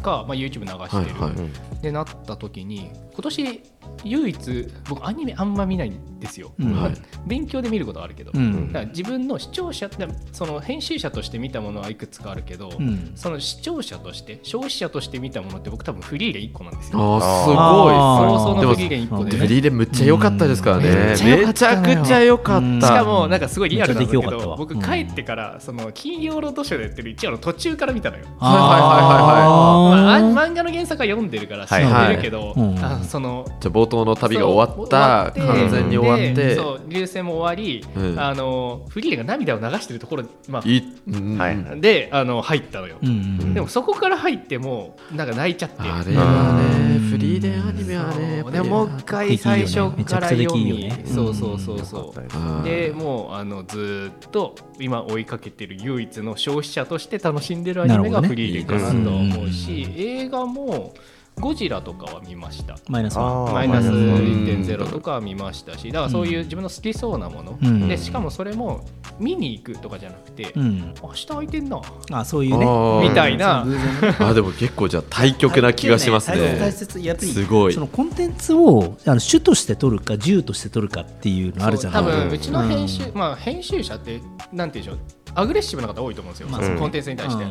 [0.01, 3.61] か、まあ、YouTube 流してる、はいはいってなった時に今年
[4.05, 6.73] 唯一僕アニメあんま見ないんですよ、うん。
[6.73, 6.93] はい。
[7.27, 8.67] 勉強で見ることはあるけど、うん。
[8.73, 13.11] だから自分の視聴者でその編集者として見たものはいくつかあるけど、うん。
[13.15, 16.99] その視聴者として消費者として見たものって僕多分フリーレン1個なんですよ。
[16.99, 17.57] あーすごい。
[17.57, 19.37] あー早々でものフリーレン1個でね。
[19.37, 21.09] フリーレンむっちゃ良かったですからね、うん。
[21.09, 22.77] めちゃめちゃくちゃ良かうん。
[22.79, 28.25] ったしかもなんかすごいリアルなんだけど僕うん帰ってからその金曜ロードショーでやってる一話の途中から見たのよ。
[28.39, 32.79] はいはいはいはいまあ、ああー漫画の原作は読んでるから知っはいてるけど、はいうん。
[32.83, 36.33] あのそのじゃあ冒頭の旅が終わった完全に終わって。
[36.33, 38.19] でそう流星も終わり、うん。
[38.19, 41.81] あのフリーレンが涙を流してるところ、まあ、いうんはい。
[41.81, 43.53] であの入ったのよ、うんうん。
[43.53, 45.75] でもそこから入ってもなんか泣いちゃって。
[45.79, 47.09] あれはねうん。
[47.13, 51.03] フリーレンアニメはねでもう一回最初から読み、ね。
[51.05, 59.93] そうそうそうそう、でもうあのずーっと今追いかけてる唯一の消費者として楽しんでるアニメがフリーレンかなと思うし、うん。
[59.95, 60.93] 映画も
[61.39, 62.77] ゴジラとかは見ました。
[62.87, 63.17] マイナス。
[63.17, 64.23] マイナスマイナス。
[64.69, 67.87] 1.0とかは見ましたしだからそういう自分の好きそうなもの、うん。
[67.87, 68.85] でしかもそれも
[69.19, 70.93] 見に行くとかじゃなくて、うん。
[71.01, 71.81] 明日空いてんな。
[72.11, 73.09] あそういうね。
[73.09, 73.65] みたいな。
[73.65, 73.77] ね
[74.19, 77.73] あでも結構じゃあ対極な気がします 大切大ね切やっぱりすごい。
[77.73, 82.03] そのコンテンツをあの主として取るか銃として取るかっていうのあるじゃない。
[82.03, 82.33] そう多分うん。
[82.33, 85.23] うちの編集、まあ編集者ってなんていうんでしょう。
[85.35, 87.45] アグレッシブな方多いと思うんですよ、まあコンテンツに対して、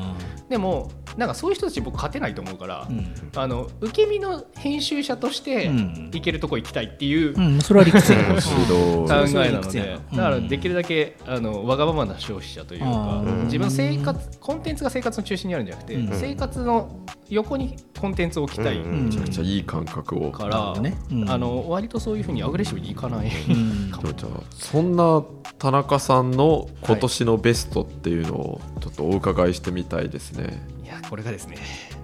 [0.48, 3.12] でもなんかそういう人たち僕勝てないと思うから、うん。
[3.34, 6.10] あの受け身の編集者としてうん。
[6.12, 9.06] いけるとこ行きたいっていううん、それは理屈や考
[9.44, 9.98] えなので。
[10.12, 10.48] だからうん。
[10.48, 13.44] できるだけあのわがままな消費者というかうん。
[13.44, 16.18] 自分の生活コンテンツが生活の中心にあるんじゃなくてうん。
[16.18, 18.78] 生活の横にコンテンツを置きたい。
[18.78, 19.06] うん。
[19.06, 20.30] めちゃくちゃいい感覚を。
[20.30, 20.96] からね。
[21.10, 21.30] うん。
[21.30, 23.30] あの割とそういうふうにアグレッシブにいかない。
[23.48, 23.90] うん。
[23.90, 24.12] でも。
[24.12, 25.22] じゃあそんな
[25.58, 30.66] 田中さんの今年のベストっていうのをちょっとお伺いしてみたいですね。
[30.84, 30.88] い。
[30.88, 31.56] やこれがですね。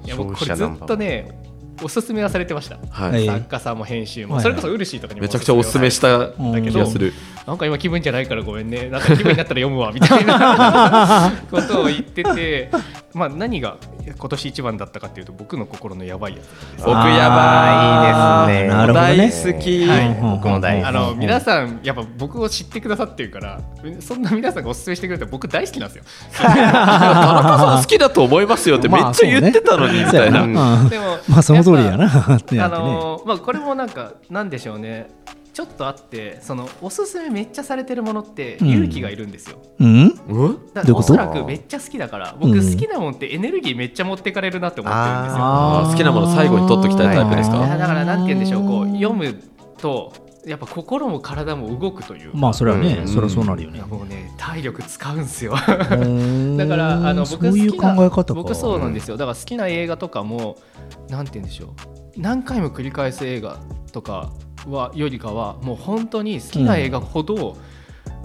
[0.04, 1.38] いやこれずっとね
[1.82, 2.78] おすすめはされてました。
[2.90, 3.26] はい、はい。
[3.26, 4.42] 作家さんも編集も、はい。
[4.42, 6.64] それこそウルシーとかにもめちゃくちゃおすすめしたうん。
[6.64, 7.12] 気がする。
[7.46, 8.88] なんか今気分じゃないからごめんね。
[8.88, 12.70] なんか気分になったら読むわみたいな ことを言ってて
[13.14, 13.76] まあ何が
[14.16, 16.78] 今年一番だったかっていうと僕の心のやばいやつ。
[16.78, 18.68] 僕やばいですね。
[18.68, 19.86] なるほどね大好き。
[19.86, 20.18] はい。
[20.20, 20.88] 僕も大好き。
[20.88, 23.60] あの皆さんやっぱ僕を知ってくださってるから
[24.00, 26.04] そんな皆さんがおすすめしてくれたら僕大好きなんですよ。
[26.36, 30.46] 田中さん好きだと思いますよってめっちゃ言ってたのにみたいな。
[30.46, 30.82] まあね。
[30.82, 32.06] うんでもまあその通りやな。
[32.36, 32.84] ってなあってね。
[32.84, 35.08] のーまあこれもなんかなんでしょうね
[35.58, 38.68] ちょっとあってそのおすすめめっちゃされてるものってうん。
[38.68, 40.14] 勇気がいるんですよ、うん？
[40.28, 45.90] うんだおそらくめっちゃ好きだから僕うん好きなもんってエネルギーめっちゃ持ってかれるなって思ってるんですよ、あー。
[45.90, 49.34] 好きなもの最後に取っときたいタイプですか、いやだからなんて言うんでしょうこう読む
[49.78, 50.12] と
[50.46, 52.30] やっぱ心も体も動くという。
[52.30, 53.08] かまあそれはね、うん。
[53.08, 53.82] それはそうなるよね。
[53.82, 55.54] もうね体力使うんですよ。
[55.56, 58.34] だだからあの僕そういう好きな考え方か。
[58.34, 59.16] 僕そうなんですよ。
[59.16, 60.56] だから好きな映画とかも
[61.08, 61.70] なんて言うんでしょう。
[62.16, 63.58] 何回も繰り返す映画
[63.92, 64.30] とか
[64.70, 67.56] はよりかはもう本当に好きな映画ほど、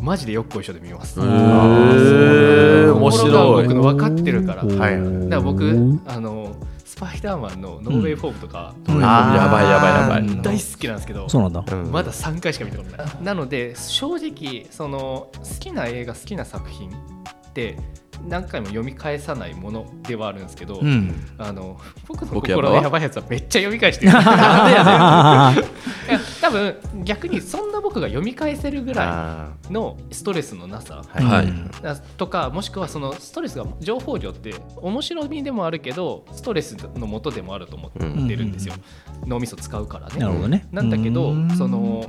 [0.02, 3.64] マジでよっこいしょで見ます、へだー面白い。
[3.64, 4.64] 僕の分かってるから。
[4.64, 5.30] はい。
[5.30, 10.22] から僕あのスパイダーマンのノーウェイフォームとか、やばいやばいやばい。
[10.22, 11.64] うん大好きなんですけど、そうなんだ。
[11.68, 11.92] うん。
[11.92, 13.08] まだ3回しか見たことない。
[13.24, 16.94] なので正直その好きな映画好きな作品っ
[17.54, 17.78] て
[18.28, 21.14] 何回も読み返さないものではあるんですけど、うん。
[21.38, 24.12] あの僕の心のやばいやつはめっちゃ読み返してる。
[26.42, 31.02] 多分逆にそんな僕が読み返せるぐらあいのストレスのなさ。
[31.14, 31.54] ーはい
[32.18, 38.74] とかもしくはそのストレスが情報量って面白みでもあるけどストレスの元でもあると思ってるんですよ、
[39.26, 40.68] 脳みそ使うからねなるほどね。
[40.72, 42.06] なんだけどうんその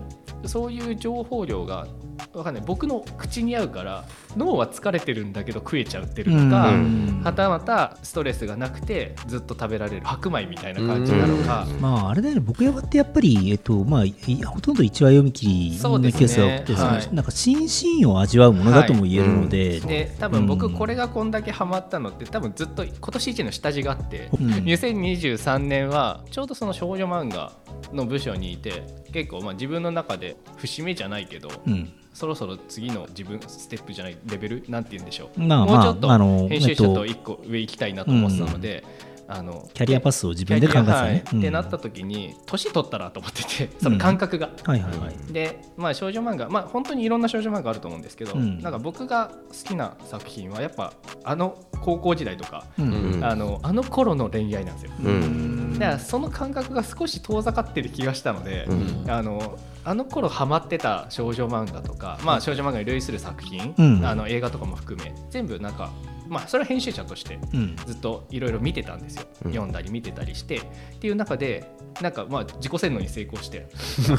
[0.47, 1.87] そういう情報量が
[2.33, 4.05] わかんない僕の口に合うから
[4.37, 7.23] 脳は疲れてるんだけど食えちゃってるのか、うん。
[7.25, 14.15] はたまたストレスがなくてずっと食べられる白米みたいな感じなのか、まああれだよね、僕やばってやっぱり、えっとまあ、い
[14.45, 17.15] ほとんど1話読み切りのそうですねケースが多くて、そのはい。
[17.15, 24.51] なんか心身を味わうものだとも言えるので、で多分うん僕これがこんだけハマったのって多分ずっと今年一の下地があって、うん。
[24.65, 27.53] 2023年はちょうどその少女漫画
[27.93, 36.09] の部署にいて結構まあ自分の中で節目じゃないけど、うんそろそろ次の自分ステップじゃないレベルなんて言うんでしょう、まあもうちょっと
[36.49, 41.01] 編集者とと一個上行きたいなと思ってたので、あのキャリアパスを自分で考えてたね。
[41.01, 41.25] はい。
[41.33, 41.39] うん。
[41.39, 44.51] ってなった時に年取ったなと思っててその感覚が。
[44.65, 45.33] はいはいはい。
[45.33, 48.61] でまあ少女漫画まあ本当にいろんな少女漫画あると思うんですけど、うん。
[48.61, 53.15] なんか僕が好きな作品はやっぱあの高校時代とか、うん。
[53.15, 53.25] うん。
[53.25, 54.93] あのあの頃の恋愛なんですよ。
[55.03, 55.79] うん。
[55.79, 58.75] だからその感覚が少し遠ざかってる気がしたので、う
[59.07, 59.11] ん。
[59.11, 64.07] あのあの頃ハマってた少女漫画とか、まあ、少女漫画に類する作品、うん。
[64.07, 65.91] あの映画とかも含め全部なんか
[66.29, 67.77] まあそれは編集者としてうん。
[67.87, 69.53] ずっといろいろ見てたんですよ、うん。
[69.53, 70.57] 読んだり見てたりして。
[70.57, 70.61] っ
[71.01, 71.65] ていう中で
[72.01, 73.67] なんかまあ自己洗脳に成功して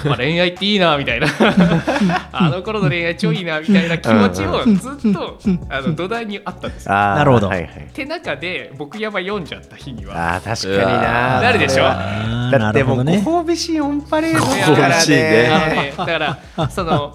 [0.05, 1.27] ま あ恋愛っていいなみたいな。
[2.31, 5.39] あの頃の恋愛超いいなみたいな気持ちをずっと
[5.69, 6.91] あの土台にあったんですよ。
[6.93, 7.47] なるほど。
[7.47, 7.67] はいはい。
[7.67, 11.41] って中で僕やば読んじゃった日にはあー確かにな。
[11.41, 11.83] なるでしょ？
[11.83, 15.49] だってもうねご褒美シーンオンパレードご褒美だからね。
[15.51, 17.13] あのねだからその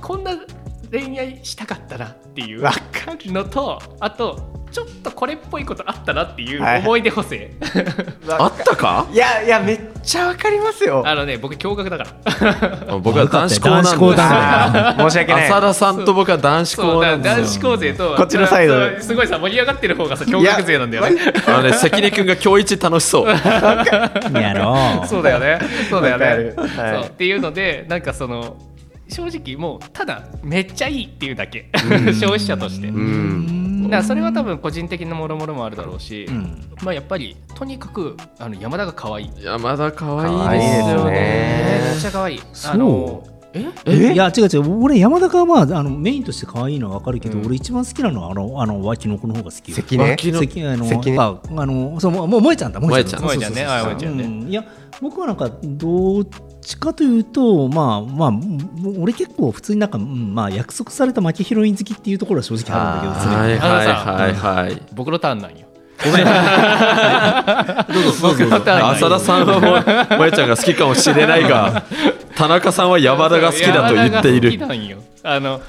[0.00, 0.32] こんな
[0.90, 2.78] 恋愛したかったなっていうわか
[3.24, 3.32] る。
[3.32, 6.80] のとあとちょっとこれっぽいことあったなっていうはい。
[6.80, 7.50] 思い出補正、
[8.28, 9.06] あったか？
[9.12, 11.02] いやいやめっちゃわかりますよ。
[11.06, 12.04] あのね僕驚愕だか
[12.86, 12.98] ら。
[12.98, 15.44] 僕は男子校なんです男子校だあー 申し訳ない。
[15.46, 17.44] 浅田さんと僕は男子校なんですよ。
[17.46, 19.00] 子高勢と こっちのサイド。
[19.00, 21.20] すごいさ盛り上がってる方がさ驚愕勢なんだよね。
[21.46, 23.28] あのね関根君が今日一楽しそう。
[23.28, 25.06] やろう。
[25.06, 25.58] そうだよね。
[25.88, 26.26] そうだよね。
[26.26, 27.02] はい。
[27.02, 27.06] そう。
[27.06, 28.56] っていうのでなんかその
[29.08, 31.70] 正直もうただめっちゃいいっていうだけ。
[31.74, 32.88] 消費者として。
[32.88, 33.82] うん。
[33.84, 36.68] だからそれは多分個人的なもろもろもあるだろうし、うん。
[36.82, 39.30] まあやっぱりとにかくあの山田が可愛い。
[39.40, 41.10] 山田可可愛いですよね。
[41.12, 42.40] ねめっちゃ可愛い。
[42.52, 42.72] そう。
[42.72, 43.64] あのえ？
[43.86, 44.12] え？
[44.12, 44.82] いや違う違う。
[44.82, 47.46] 俺山田がまああのメインとして可愛いのは分かるけど、うん。
[47.46, 49.76] 俺一番好きなのはあのあの脇の子の方が好きよ。
[49.76, 50.10] 関根？
[50.10, 51.18] 脇の関あの関根？
[51.18, 53.28] ああのそうもう萌えちゃんだ萌えちゃんだ。
[53.28, 53.54] 萌えちゃん。
[53.54, 53.64] ね。
[53.64, 54.24] あ萌えちゃんね。
[54.24, 54.48] うん。
[54.48, 54.64] いや
[55.00, 56.24] 僕はなんかどっ
[56.66, 58.32] ちかというとまあまあ
[58.98, 64.82] 俺結構普通になんか、うんまあ約束された負けヒロイン好きっていうところは正直あるんだけどはいはいはいはい。
[64.92, 65.66] 僕のターンなんよ。
[66.04, 68.28] ごめんどうぞ。
[68.28, 71.84] どうぞどうぞ浅田さんはもう萌ちゃんが好きかもしれないが
[72.34, 74.50] 田中さんは山田が好きだと言っている。
[74.50, 74.98] 好きなんよ。
[75.22, 75.60] あの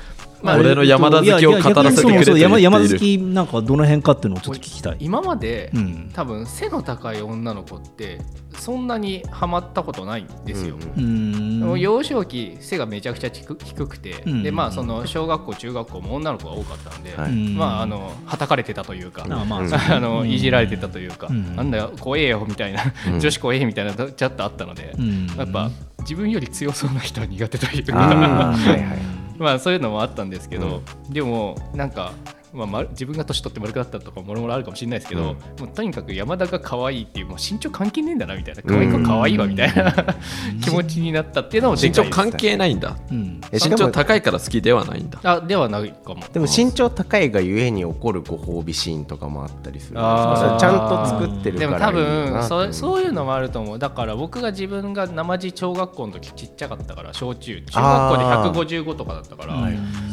[0.44, 4.98] 俺の山田好きを語らせてくれているいやいや逆にそうそう山山田好きなんかどの辺かっていうのをちょっと聞きたい。
[5.00, 6.12] 今まで、うん。
[6.14, 8.20] 多分背の高い女の子って
[8.54, 11.80] そんなにハマったことないんですよ、うーん。
[11.80, 17.32] 幼少期背がめちゃくちゃ低低くて、うんでまあその小学校中学校も女の子が多かったんで、はい。
[17.32, 17.56] うん。
[17.56, 19.66] まああのはたかれてたというか、あまあう。
[19.66, 21.56] んあのいじられてたというか、うん。
[21.56, 23.20] なんだよ怖えよみたいな、うん。
[23.20, 25.28] 女子怖えみたいなのちょっとあったので、うん。
[25.36, 25.70] やっぱ
[26.02, 28.72] 自分より強そうな人は苦手というあかー。
[28.72, 32.14] はいはいまあそういうのもあったんですけど、でもなんか、
[32.58, 35.28] まあ、ま自分が年取って丸くなったとかもろもろあるかもしれないですけど、うん。
[35.28, 38.64] もうとにかく山田が可愛いっていうもう身長関係ねえんだなみたいな。
[38.64, 39.94] 可愛い子可愛いわみたいな。
[40.62, 42.98] 気持ちになったっていうのもで身長関係ないんだ。
[43.12, 43.42] うん。
[43.52, 45.20] 身長高いから好きではないんだ。
[45.24, 46.24] あではないかも。
[46.34, 50.00] でも身長高いがゆえに起こるご褒美シーンとかもあったりする。
[50.00, 53.80] あちゃんと作ってるからでも多分そそういうのもあると思う。
[53.80, 59.56] だから僕が自分が生地小学校の時ちっちゃかったから小中中学校で155とかだったから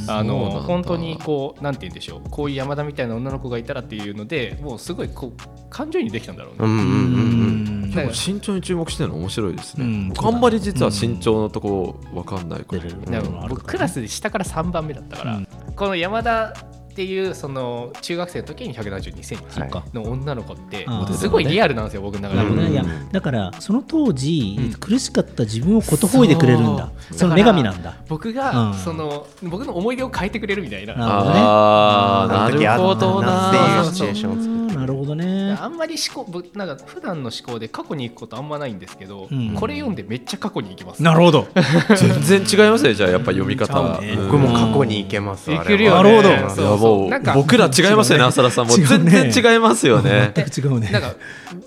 [0.09, 8.09] あの本当にこうなんて言うんでしょうこういう山田みたいな女の子がいたらっていうのでもうすごいこう感情移入できたんだろうね、うんうんうんうん。
[8.09, 10.09] 身長に注目してるの面白いですね、うん。
[10.09, 15.49] 僕あんまり実は身長のとこ分かんないから、でも僕クラスで下から3番目だったから、うん。
[15.77, 16.53] この山田
[16.95, 20.87] っていうその中学生の時に1 7 2センチはいの女の子って
[21.19, 22.71] すごいリアルなんですよ僕の中で。
[22.71, 26.93] いやだからその当時、苦しかった自分をことほいでくれるんだ。
[27.11, 27.97] その女神なんだ。
[28.09, 28.75] 僕が、うん。
[28.75, 30.95] その僕の思い出を変えてくれるみたいな。
[30.95, 33.27] なるほどねなるほどな。
[33.27, 35.57] なっていうシチュエーションを作ってなるほどね。
[35.61, 39.55] あんまり思考僕なんか普段の思考で過去に行くことあんまないんですけど、うん。
[39.55, 41.03] これ読んでめっちゃ過去に行きます。
[41.03, 41.49] なるほど。
[41.97, 44.13] 全然違いますねじゃあやっぱ読み方ちゃうね。
[44.13, 44.27] うん。
[44.27, 46.13] 僕も過去に行けますいけるよね。
[46.13, 47.35] なるほどもうなんか。
[47.35, 48.77] 僕ら違いますよね浅田さんも。
[48.77, 50.33] 全然違いますよね。
[50.35, 50.90] 全く違うね。
[50.90, 51.14] なんか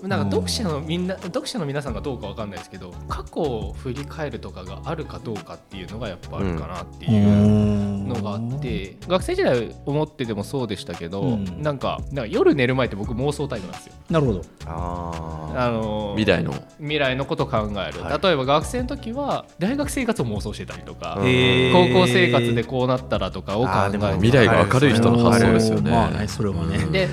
[0.02, 11.62] なんか読者のみんな読者の皆さんがどうかわかんないですけど過去を振り返るとかがあるかどうかっていうのがやっぱあるかなっていうのがあって、学生時代思っててもそうでしたけど、うん。
[11.62, 13.94] なんかなんか夜寝る前って僕妄想タイムなんですよ。
[14.10, 14.42] なるほど。
[14.64, 16.54] ああの未来の。
[16.78, 18.22] 未来のこと考える、はい。
[18.22, 25.90] 例えば学生の時は大学生活を妄想してたりとか、高校生活でこうなったらとかを考えて未来が明るい人の発想ですよね。
[25.90, 26.76] まあねそれはね。
[26.76, 27.08] うんで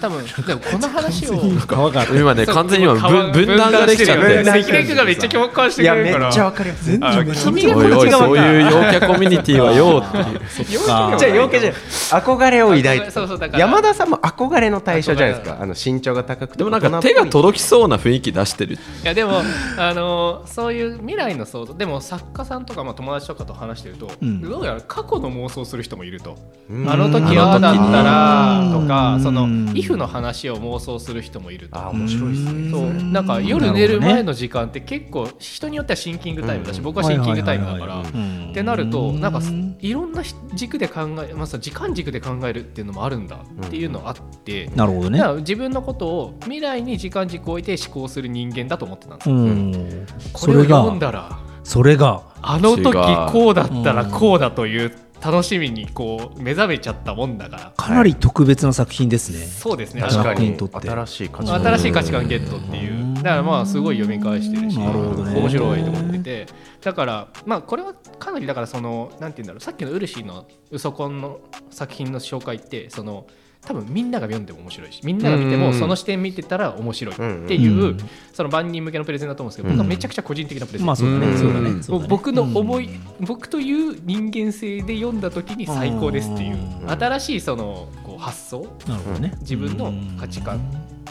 [0.00, 1.34] 多分でもこの話を
[2.16, 4.44] 今ね完全に今分分断ができちゃって。
[4.44, 6.24] 関根君がめっちゃ共感していやくれるから。
[6.26, 6.98] めっちゃわかります。
[7.02, 10.24] あ全然君がこっち側そういう陽キャコミュニティはよっていう。
[10.72, 11.80] 陽キャじゃあ陽キャじゃない。
[12.22, 13.58] 憧れを抱いてそうそうだから。
[13.60, 18.74] 山田さんも憧れの対象じゃないです憧かあの身長が高くてでもなんか手がき届きそうな雰囲気出してる。
[18.74, 19.42] いやでも
[19.78, 24.40] あのそういう未来の想像でも作家さんとか、まあ、友達とかと話してると、うん。
[24.42, 26.36] どうやら過去の妄想する人もいると、
[26.68, 26.90] うん。
[26.90, 28.70] あの時ああだったら。
[28.72, 29.22] とかうん。
[29.22, 31.78] そのうん if の話を妄想する人もいると。
[31.78, 32.70] あー面白いですね。
[32.70, 32.80] そう。
[32.82, 38.00] うんなんか夜寝る前の時間って結構人によってはシンキングタイムだし、うん僕はシンキングタイムだから。
[38.00, 39.40] ってなるとなんか
[39.80, 40.22] いろんな
[40.54, 45.22] 軸で考え、まあ、さ時間軸で考えるっていうのもあるんだっていうのあって、なるほどね。
[45.38, 49.30] 自分のことを未来に時間軸を置いて思考する人間だと思ってたんです。
[49.30, 49.38] うよ。
[49.38, 50.06] ん。
[50.32, 52.92] これをそれが読んだらそれがあの時
[53.32, 57.72] こうだったらこうだという楽しみにこう目覚めちゃったもんだから。
[57.76, 59.44] かなり特別な作品ですね。
[59.44, 60.00] そうですね。
[60.00, 61.62] 確かに新しい価値観。
[61.62, 63.14] 新しい価値観ゲットっていう。
[63.16, 66.46] だからまあすごい読み返してるし面白いと思ってて。
[66.80, 73.26] だからまあこれはかなりだからそのなんて言うんだろうさっきのウルシーのウソコンの作品の紹介ってその
[73.66, 75.60] 多分みんなが読んでも面白いしみんなが見てうん。
[75.60, 77.98] もその視点見てたら面白いってういうん
[78.32, 81.38] その万人向けのプレゼンだと思うんですけどうん僕はめちゃくちゃ個人的なプレゼンまあそうだね、うん。
[81.38, 81.70] そうだね。
[81.74, 81.80] ね。
[82.08, 82.88] 僕の思い、
[83.20, 86.90] 僕という人間性で読んだ時に最高ですっていううん。
[86.90, 89.34] 新しいそのこう発想なるほどね。
[89.40, 90.60] 自分の価値観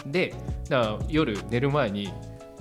[0.05, 0.33] で
[0.69, 2.11] だから夜寝る前に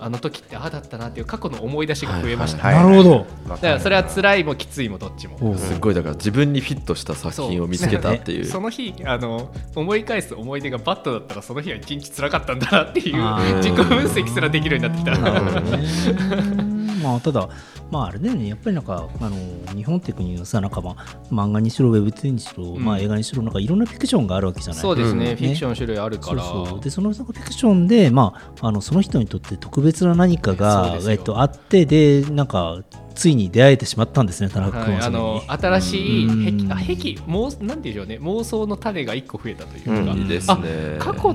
[0.01, 3.11] あの時ってああだったなっていう過去の思い出しが増えました、はいなるほど。
[3.11, 5.57] わだからそれは辛いもきついもどっちも。
[5.57, 8.44] すごいだから自分にフィットした作品を見つけたっていう。
[8.44, 16.67] その日あの思い返す思い出がバットだったらその日は一日辛かったんだなっていう自己分析すらできるようになってきた。
[17.03, 17.49] まあただ
[17.90, 18.49] まああれだよね。
[18.49, 19.36] やっぱりなんかあの
[19.74, 20.94] 日本って国のさなんかまあ
[21.32, 22.84] 漫画にしろウェブツにしろ、うん。
[22.84, 24.82] まあ映画にしろなんかいろんなフィクションがあるわけじゃない？
[24.82, 25.36] そうですね、うん。
[25.36, 26.42] フィクション種類あるから。
[26.42, 26.80] そうそう。
[26.80, 32.82] でそのフィクションで、まあ、あのその人にとって特別な何かがえっと、あってでなんか
[33.14, 35.42] ついに出会えてしまったんですね田中はい、君はそれに、あの
[35.80, 36.68] 新しいうん。
[36.68, 36.92] 癖あ癖
[37.26, 38.18] 妄なんていうんでしょうね。
[38.20, 40.18] 妄想の種が一個増えたというか、うん。
[40.20, 40.96] いいですね。
[40.99, 41.32] 過去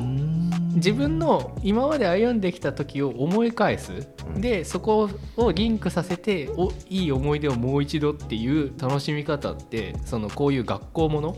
[0.84, 4.05] 自分の今まで歩んできた時を思い返す、
[4.36, 11.38] でそこをリンクさせておいい思い出をもう一度っていう楽しみ方ってそのこういう学校もの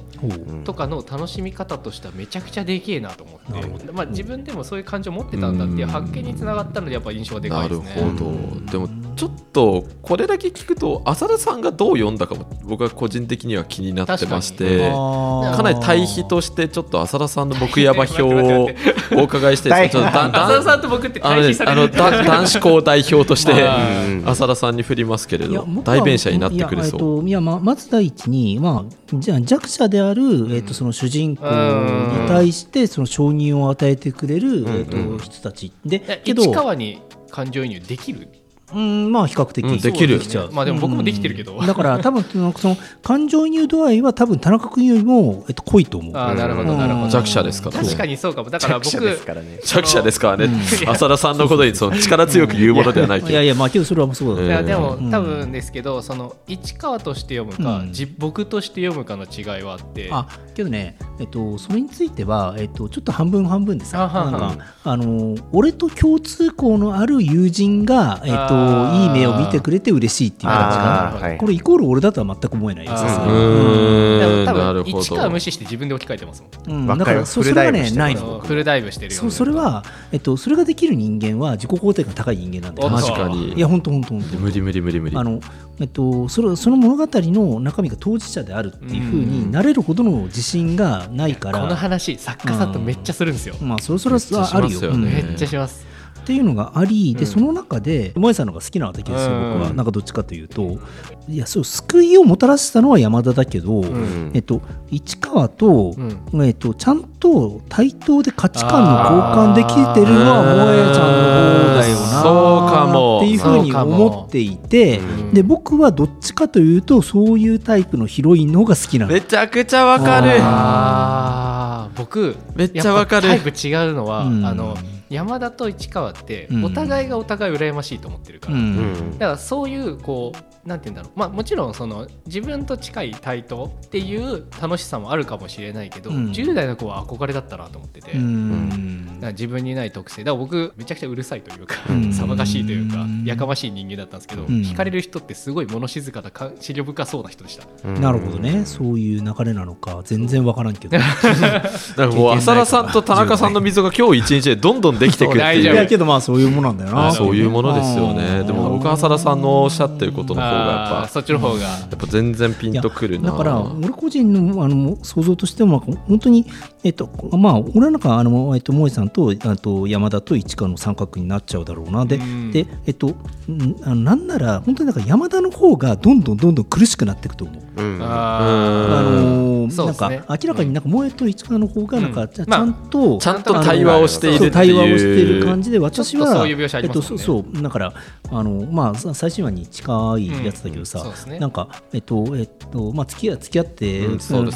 [0.63, 8.01] とかの楽しみ方としてはめちゃくちゃでけえなと思って、まあ、自分でもそういう感情を持ってたんだっていう発見につながったのでやっぱ印象がでかないるですね。
[8.01, 8.71] ほど。
[8.71, 18.69] でもちょっとこれだけ聞くと浅田さんがどう読んだかも僕は個人的には気になってましてかなり対比としてちょっと浅田さんの僕山表を
[19.17, 26.99] お伺いして 浅田さんと僕ってあのね対比さあのれてるだ男子校代表としてあ浅田さんに振りますけれど代弁者になってくれそう。
[26.99, 30.23] といやままず第一に、まあ、じゃあ弱者である、
[30.55, 35.71] えっとその主人公に対してその承認を与えてくれる、えっと人たち。
[35.85, 36.99] でえけど市川に
[37.29, 38.27] 感情移入できる？
[38.73, 41.57] うんまあ比較的、うんできるきちゃうまあでも僕もできてるけど。
[41.57, 41.67] うん。
[41.67, 46.17] だから多分その感情移入度合いは多分田中君よりも、えっと、濃いと思う。
[46.17, 47.09] ああなるほどなるほど。
[47.09, 48.49] 弱者ですからね確かにそうかも。
[48.49, 49.59] だから僕弱者ですからね。
[49.63, 50.45] 弱者ですからね。
[50.45, 50.49] う
[50.85, 50.89] ん。
[50.89, 54.45] 浅田さんのことにその力強く言うものではないけどいやいやまあけどそれはそうだう。
[54.45, 54.47] ん。
[54.47, 55.11] いやでもうん。
[55.11, 57.93] 多分ですけどその市川として読むか、うん。
[57.93, 60.09] じ僕として読むかの違いはあって。
[60.11, 64.31] あけどね、えっと、それについては、えっと、ちょっと半分半分でさあはは。
[64.31, 70.83] なんかあの俺と共通項のある友人が、えっと、あーいい目を見てくれて嬉しいっていう感じか
[71.19, 71.27] な。
[71.27, 71.37] はい。
[71.37, 75.29] これイコール俺だとは全く思えないやつですあうーーん多分市川ど。
[75.31, 76.89] 無視して自分で置き換えてますもん。
[76.89, 78.39] うん、だからそれがねないの。
[78.39, 83.07] フルダイブしてるよそうそれは、えっと、それができる人間は自己肯定感高い人間なんだよおっと。
[83.07, 83.53] 確かに。
[83.53, 85.17] いや本当本当本当無理無理無理無理。
[85.17, 85.39] あの
[85.77, 94.79] えっと、それその物語の中身が当事者であるっていうふうになれるほどの自信がないから、この話作家さんとめっちゃするんですよ、まあそれそれはあるよ。
[94.93, 95.85] めっちゃします
[96.25, 97.25] っていうのがあり、でうん。
[97.27, 99.53] その中で萌さんの方が好きなわけですよ、うん。
[99.59, 99.73] 僕は。
[99.75, 100.79] なんかどっちかというと。
[101.27, 104.31] いやそう救いをもたらしたのは山田だけど、ん。
[104.33, 105.93] えっと、市川と,、
[106.31, 106.45] うん。
[106.45, 113.17] えっとちゃんと対等で価値観の交換できてるのは萌えちゃんの方だよなそうかも。
[113.19, 119.11] っていうふうに思っていて、うんで僕はどっちかというとそういうタイプのヒロインの方が好きなの。
[119.11, 121.91] めちゃくちゃわかる。
[121.97, 123.27] 僕めっちゃわかる。
[123.27, 124.45] タイプ違うのは、うん。
[124.45, 124.77] あの
[125.09, 126.65] 山田と市川ってうん。
[126.65, 128.93] お互いがお互い羨ましいと思ってるから、ううん。
[128.93, 131.19] んだからそういうこうなんて言うんだろう。
[131.19, 136.31] まあもちろんその自分と近い対等っていう楽しさもあるかもしれないけど、うん。
[136.31, 139.05] 10代の子は憧れだったなと思ってて、うん。
[139.15, 140.23] だから自分にない特性。
[140.23, 141.95] だから僕めちゃくちゃうるさいというか、うん。
[142.09, 144.45] 騒がしいというかうんやかましい人間だったんですけど、ん。
[144.47, 147.67] 惹かれる人ってすごい物静かだか思慮深そうな人でした。
[147.83, 148.01] うん。
[148.01, 150.97] なるほどね、そういう流れなのか全然わからんけど。
[150.97, 155.73] だからもう浅田さんと田中さんの溝が今日一日でどんどんできていくってそう大丈夫。
[155.73, 157.11] いういやけどまあそういうものなんだよな。
[157.11, 158.43] そういうものですよね。
[158.43, 163.31] でも僕は浅田さんのおっしゃってることの方がやっぱそっちの方が、やっぱ全然ピンとくるな。
[163.31, 166.45] だから俺個人のあの想像としても本当に
[166.83, 172.05] えっとまあ俺なんかあのえっと萌さんとあと山田と市川の三角になっちゃうだろうな。
[172.05, 172.51] でうん。
[172.51, 173.15] でえっと
[173.49, 177.81] んなんなら本当になんか山田の方がどんどんどんどん苦しくなっていくと思う。
[177.81, 177.99] うん。
[178.03, 184.51] あのーなんか明らかになんか萌と市川の方がなんかうんちゃちまあゃんとちゃんと対話をしているっていう。
[184.51, 187.03] そう対話をしている感じで私はそういう描写ありますね。
[187.03, 187.63] えっと、そうそう。
[187.63, 187.93] だから
[188.29, 191.39] あのまあさ最新話に近いやつだけどさ、うんね。
[191.39, 194.01] なんかえっとえっとまあ付き合付き合って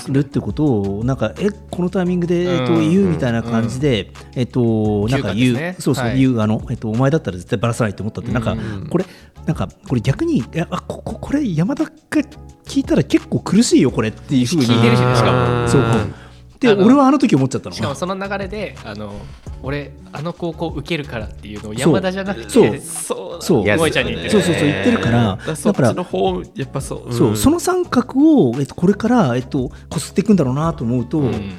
[0.10, 5.76] るってことをなんかえこのタイミングでえっとうん言うみたいな感じでえっとなんか言うね。
[5.80, 6.20] そうそうはい。
[6.20, 9.06] 言うあのえっとお前だったら絶対バラさないと思ったってなんかうんこれ
[9.46, 11.92] なんかこれ逆にえあこここれ山田が
[12.66, 15.68] 聞いたら結構苦しいよこれっていうふうに聞いてるしねしかも。
[15.68, 15.82] そう
[16.62, 17.76] うんであの俺はあの時思っちゃったの。
[17.76, 19.14] しかもその流れであの
[19.64, 22.78] 俺あの高校受けるからっていうのを山田じゃなくてそう。
[22.80, 23.42] そう。
[23.42, 23.66] そう。
[23.68, 24.30] やつ萌ちゃんに言って。
[24.30, 27.38] そうそうそう言ってるからだそっちの方やっぱそう、そう、ん。
[27.38, 31.52] その三角を、えっと、これから、えっと、こすっていくんだろうなと思うと、うん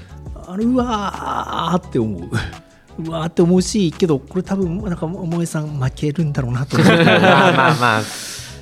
[0.46, 2.28] あれうわーって思う。
[2.98, 8.02] うわーって思うしけどこれ多分なんか萌えさん負けるんだろうなと思って まあまあまあ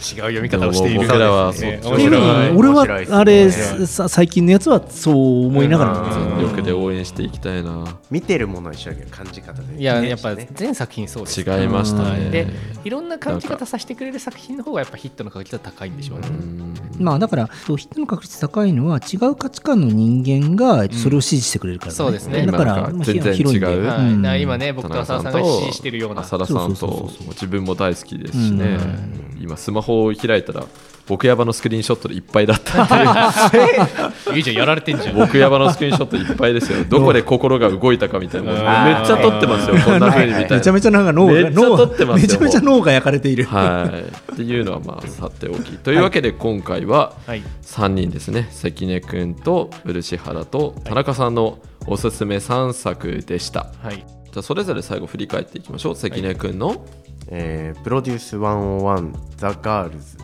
[0.01, 1.33] 読み方をしている僕ら。
[1.33, 1.81] はね。
[1.83, 2.51] そっち面白い。
[2.51, 5.91] うん俺はあれ最近のやつはそう思いながら。
[5.93, 6.29] 見てますうん。
[6.39, 12.47] 全力で応援していきたいな見てるものは一緒だけど感じ方でいやねやっぱね全作品そうです違いましたねで
[12.85, 13.09] いろん。
[13.09, 15.97] な感じ方させてくれる作品の方がやっぱヒットの確率は高いん。
[15.97, 16.75] でしょうねうん。
[16.99, 24.23] まあだからヒットの確率高いのは違う価値観の人間がえっとそれを支持してくれるから、そうですねだから、全然違うはいうん。
[24.23, 25.33] な今ね僕と浅田さん。
[25.33, 26.57] が支持してるような浅田さん。
[26.57, 29.39] そうそうとそうそう自分も大好きですしね、うん。
[29.41, 30.65] 今スマホを開いたら
[31.09, 33.57] 僕ヤバのスクリーンショットでいっぱいだったって
[34.31, 34.37] いう。
[34.37, 35.17] いいじゃんやられてんじゃん。
[35.17, 36.85] 僕ヤバのスクリーンショットいっぱいですよ。
[36.87, 38.53] どこで心が動いたかみたいな。
[38.53, 43.91] うんめっちゃ撮ってますよこんな風にみたいなめちゃめちゃなんか脳がめっちゃ撮ってますよ脳めちゃめちゃ脳が焼かれている、は
[44.31, 44.33] い。
[44.33, 45.93] っていうのはまあさておきと。
[45.93, 47.43] いうわけで今回ははい。
[47.63, 48.49] 3人ですね。
[48.51, 53.95] 関根君と漆原と田中さんのおすすめ3作でした、はい。
[53.95, 55.97] じゃあそれぞれ最後振り返っていきましょう。
[55.97, 56.85] 関根君の、
[57.31, 60.19] えープロデュース101ザ・ガールズ。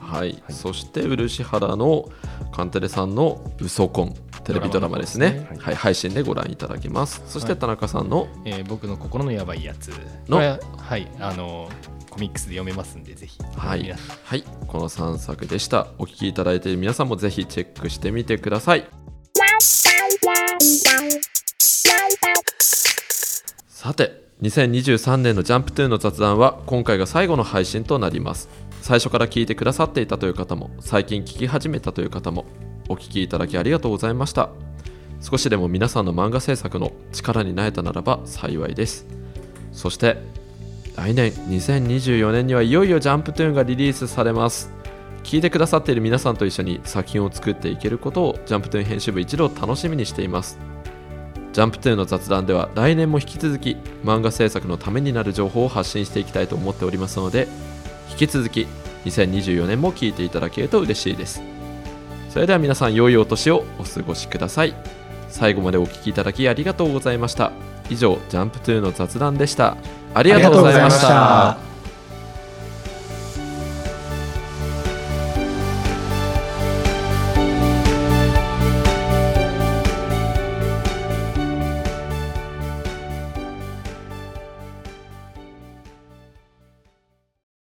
[0.00, 2.08] はい、そして漆原の
[2.52, 5.30] カンテレさんの「ウソコン」テレビドラマですね。
[5.30, 7.22] ドラマですはい、配信でご覧いただけます。
[7.26, 9.92] そして田中さんの、えー僕の心のやばいやつ。
[10.28, 10.38] の？
[10.38, 11.08] ははい。
[11.18, 11.68] あの
[12.10, 13.38] コミックスで読めますんでぜひ。
[13.56, 13.92] はい。
[14.24, 15.88] はい、この3作でした。
[15.98, 18.86] お聞きいただいている皆さんもぜひチェックしてみてください。
[23.68, 28.48] さて2023年のジャンプ2の雑談は今回が最後の配信となります。
[28.82, 32.44] 最初から聞いてくださっていたという方も最近聞き始めたという方も
[32.88, 34.50] お聞きいただきありがとうございました。
[35.20, 39.06] 少しでも皆さんの漫画制作の力になれたならば幸いです。
[39.72, 40.18] そして
[40.96, 44.70] 来年2024年にはいよいよジャンプトゥーンがリリースされます。
[45.22, 50.58] 聞いてくださっている皆さんと一緒に作品を作っていけることをジャンプトゥーン編集部一同楽しみにしています。
[51.54, 57.46] ジャンプトゥーンの雑談では来年も引き続き漫画制作のためになる情報を発信していきたいと思っておりますので
[58.10, 58.66] 引き続き
[59.04, 61.42] 2024年も聞いていただけると嬉しいです。
[62.28, 64.74] それでは皆さん良いお年をお過ごしください。
[65.28, 67.52] 最後までお聞きいただきありがとうございました。
[67.88, 69.76] 以上ジャンプトゥーンの雑談でした。
[70.12, 71.73] ありがとうございました。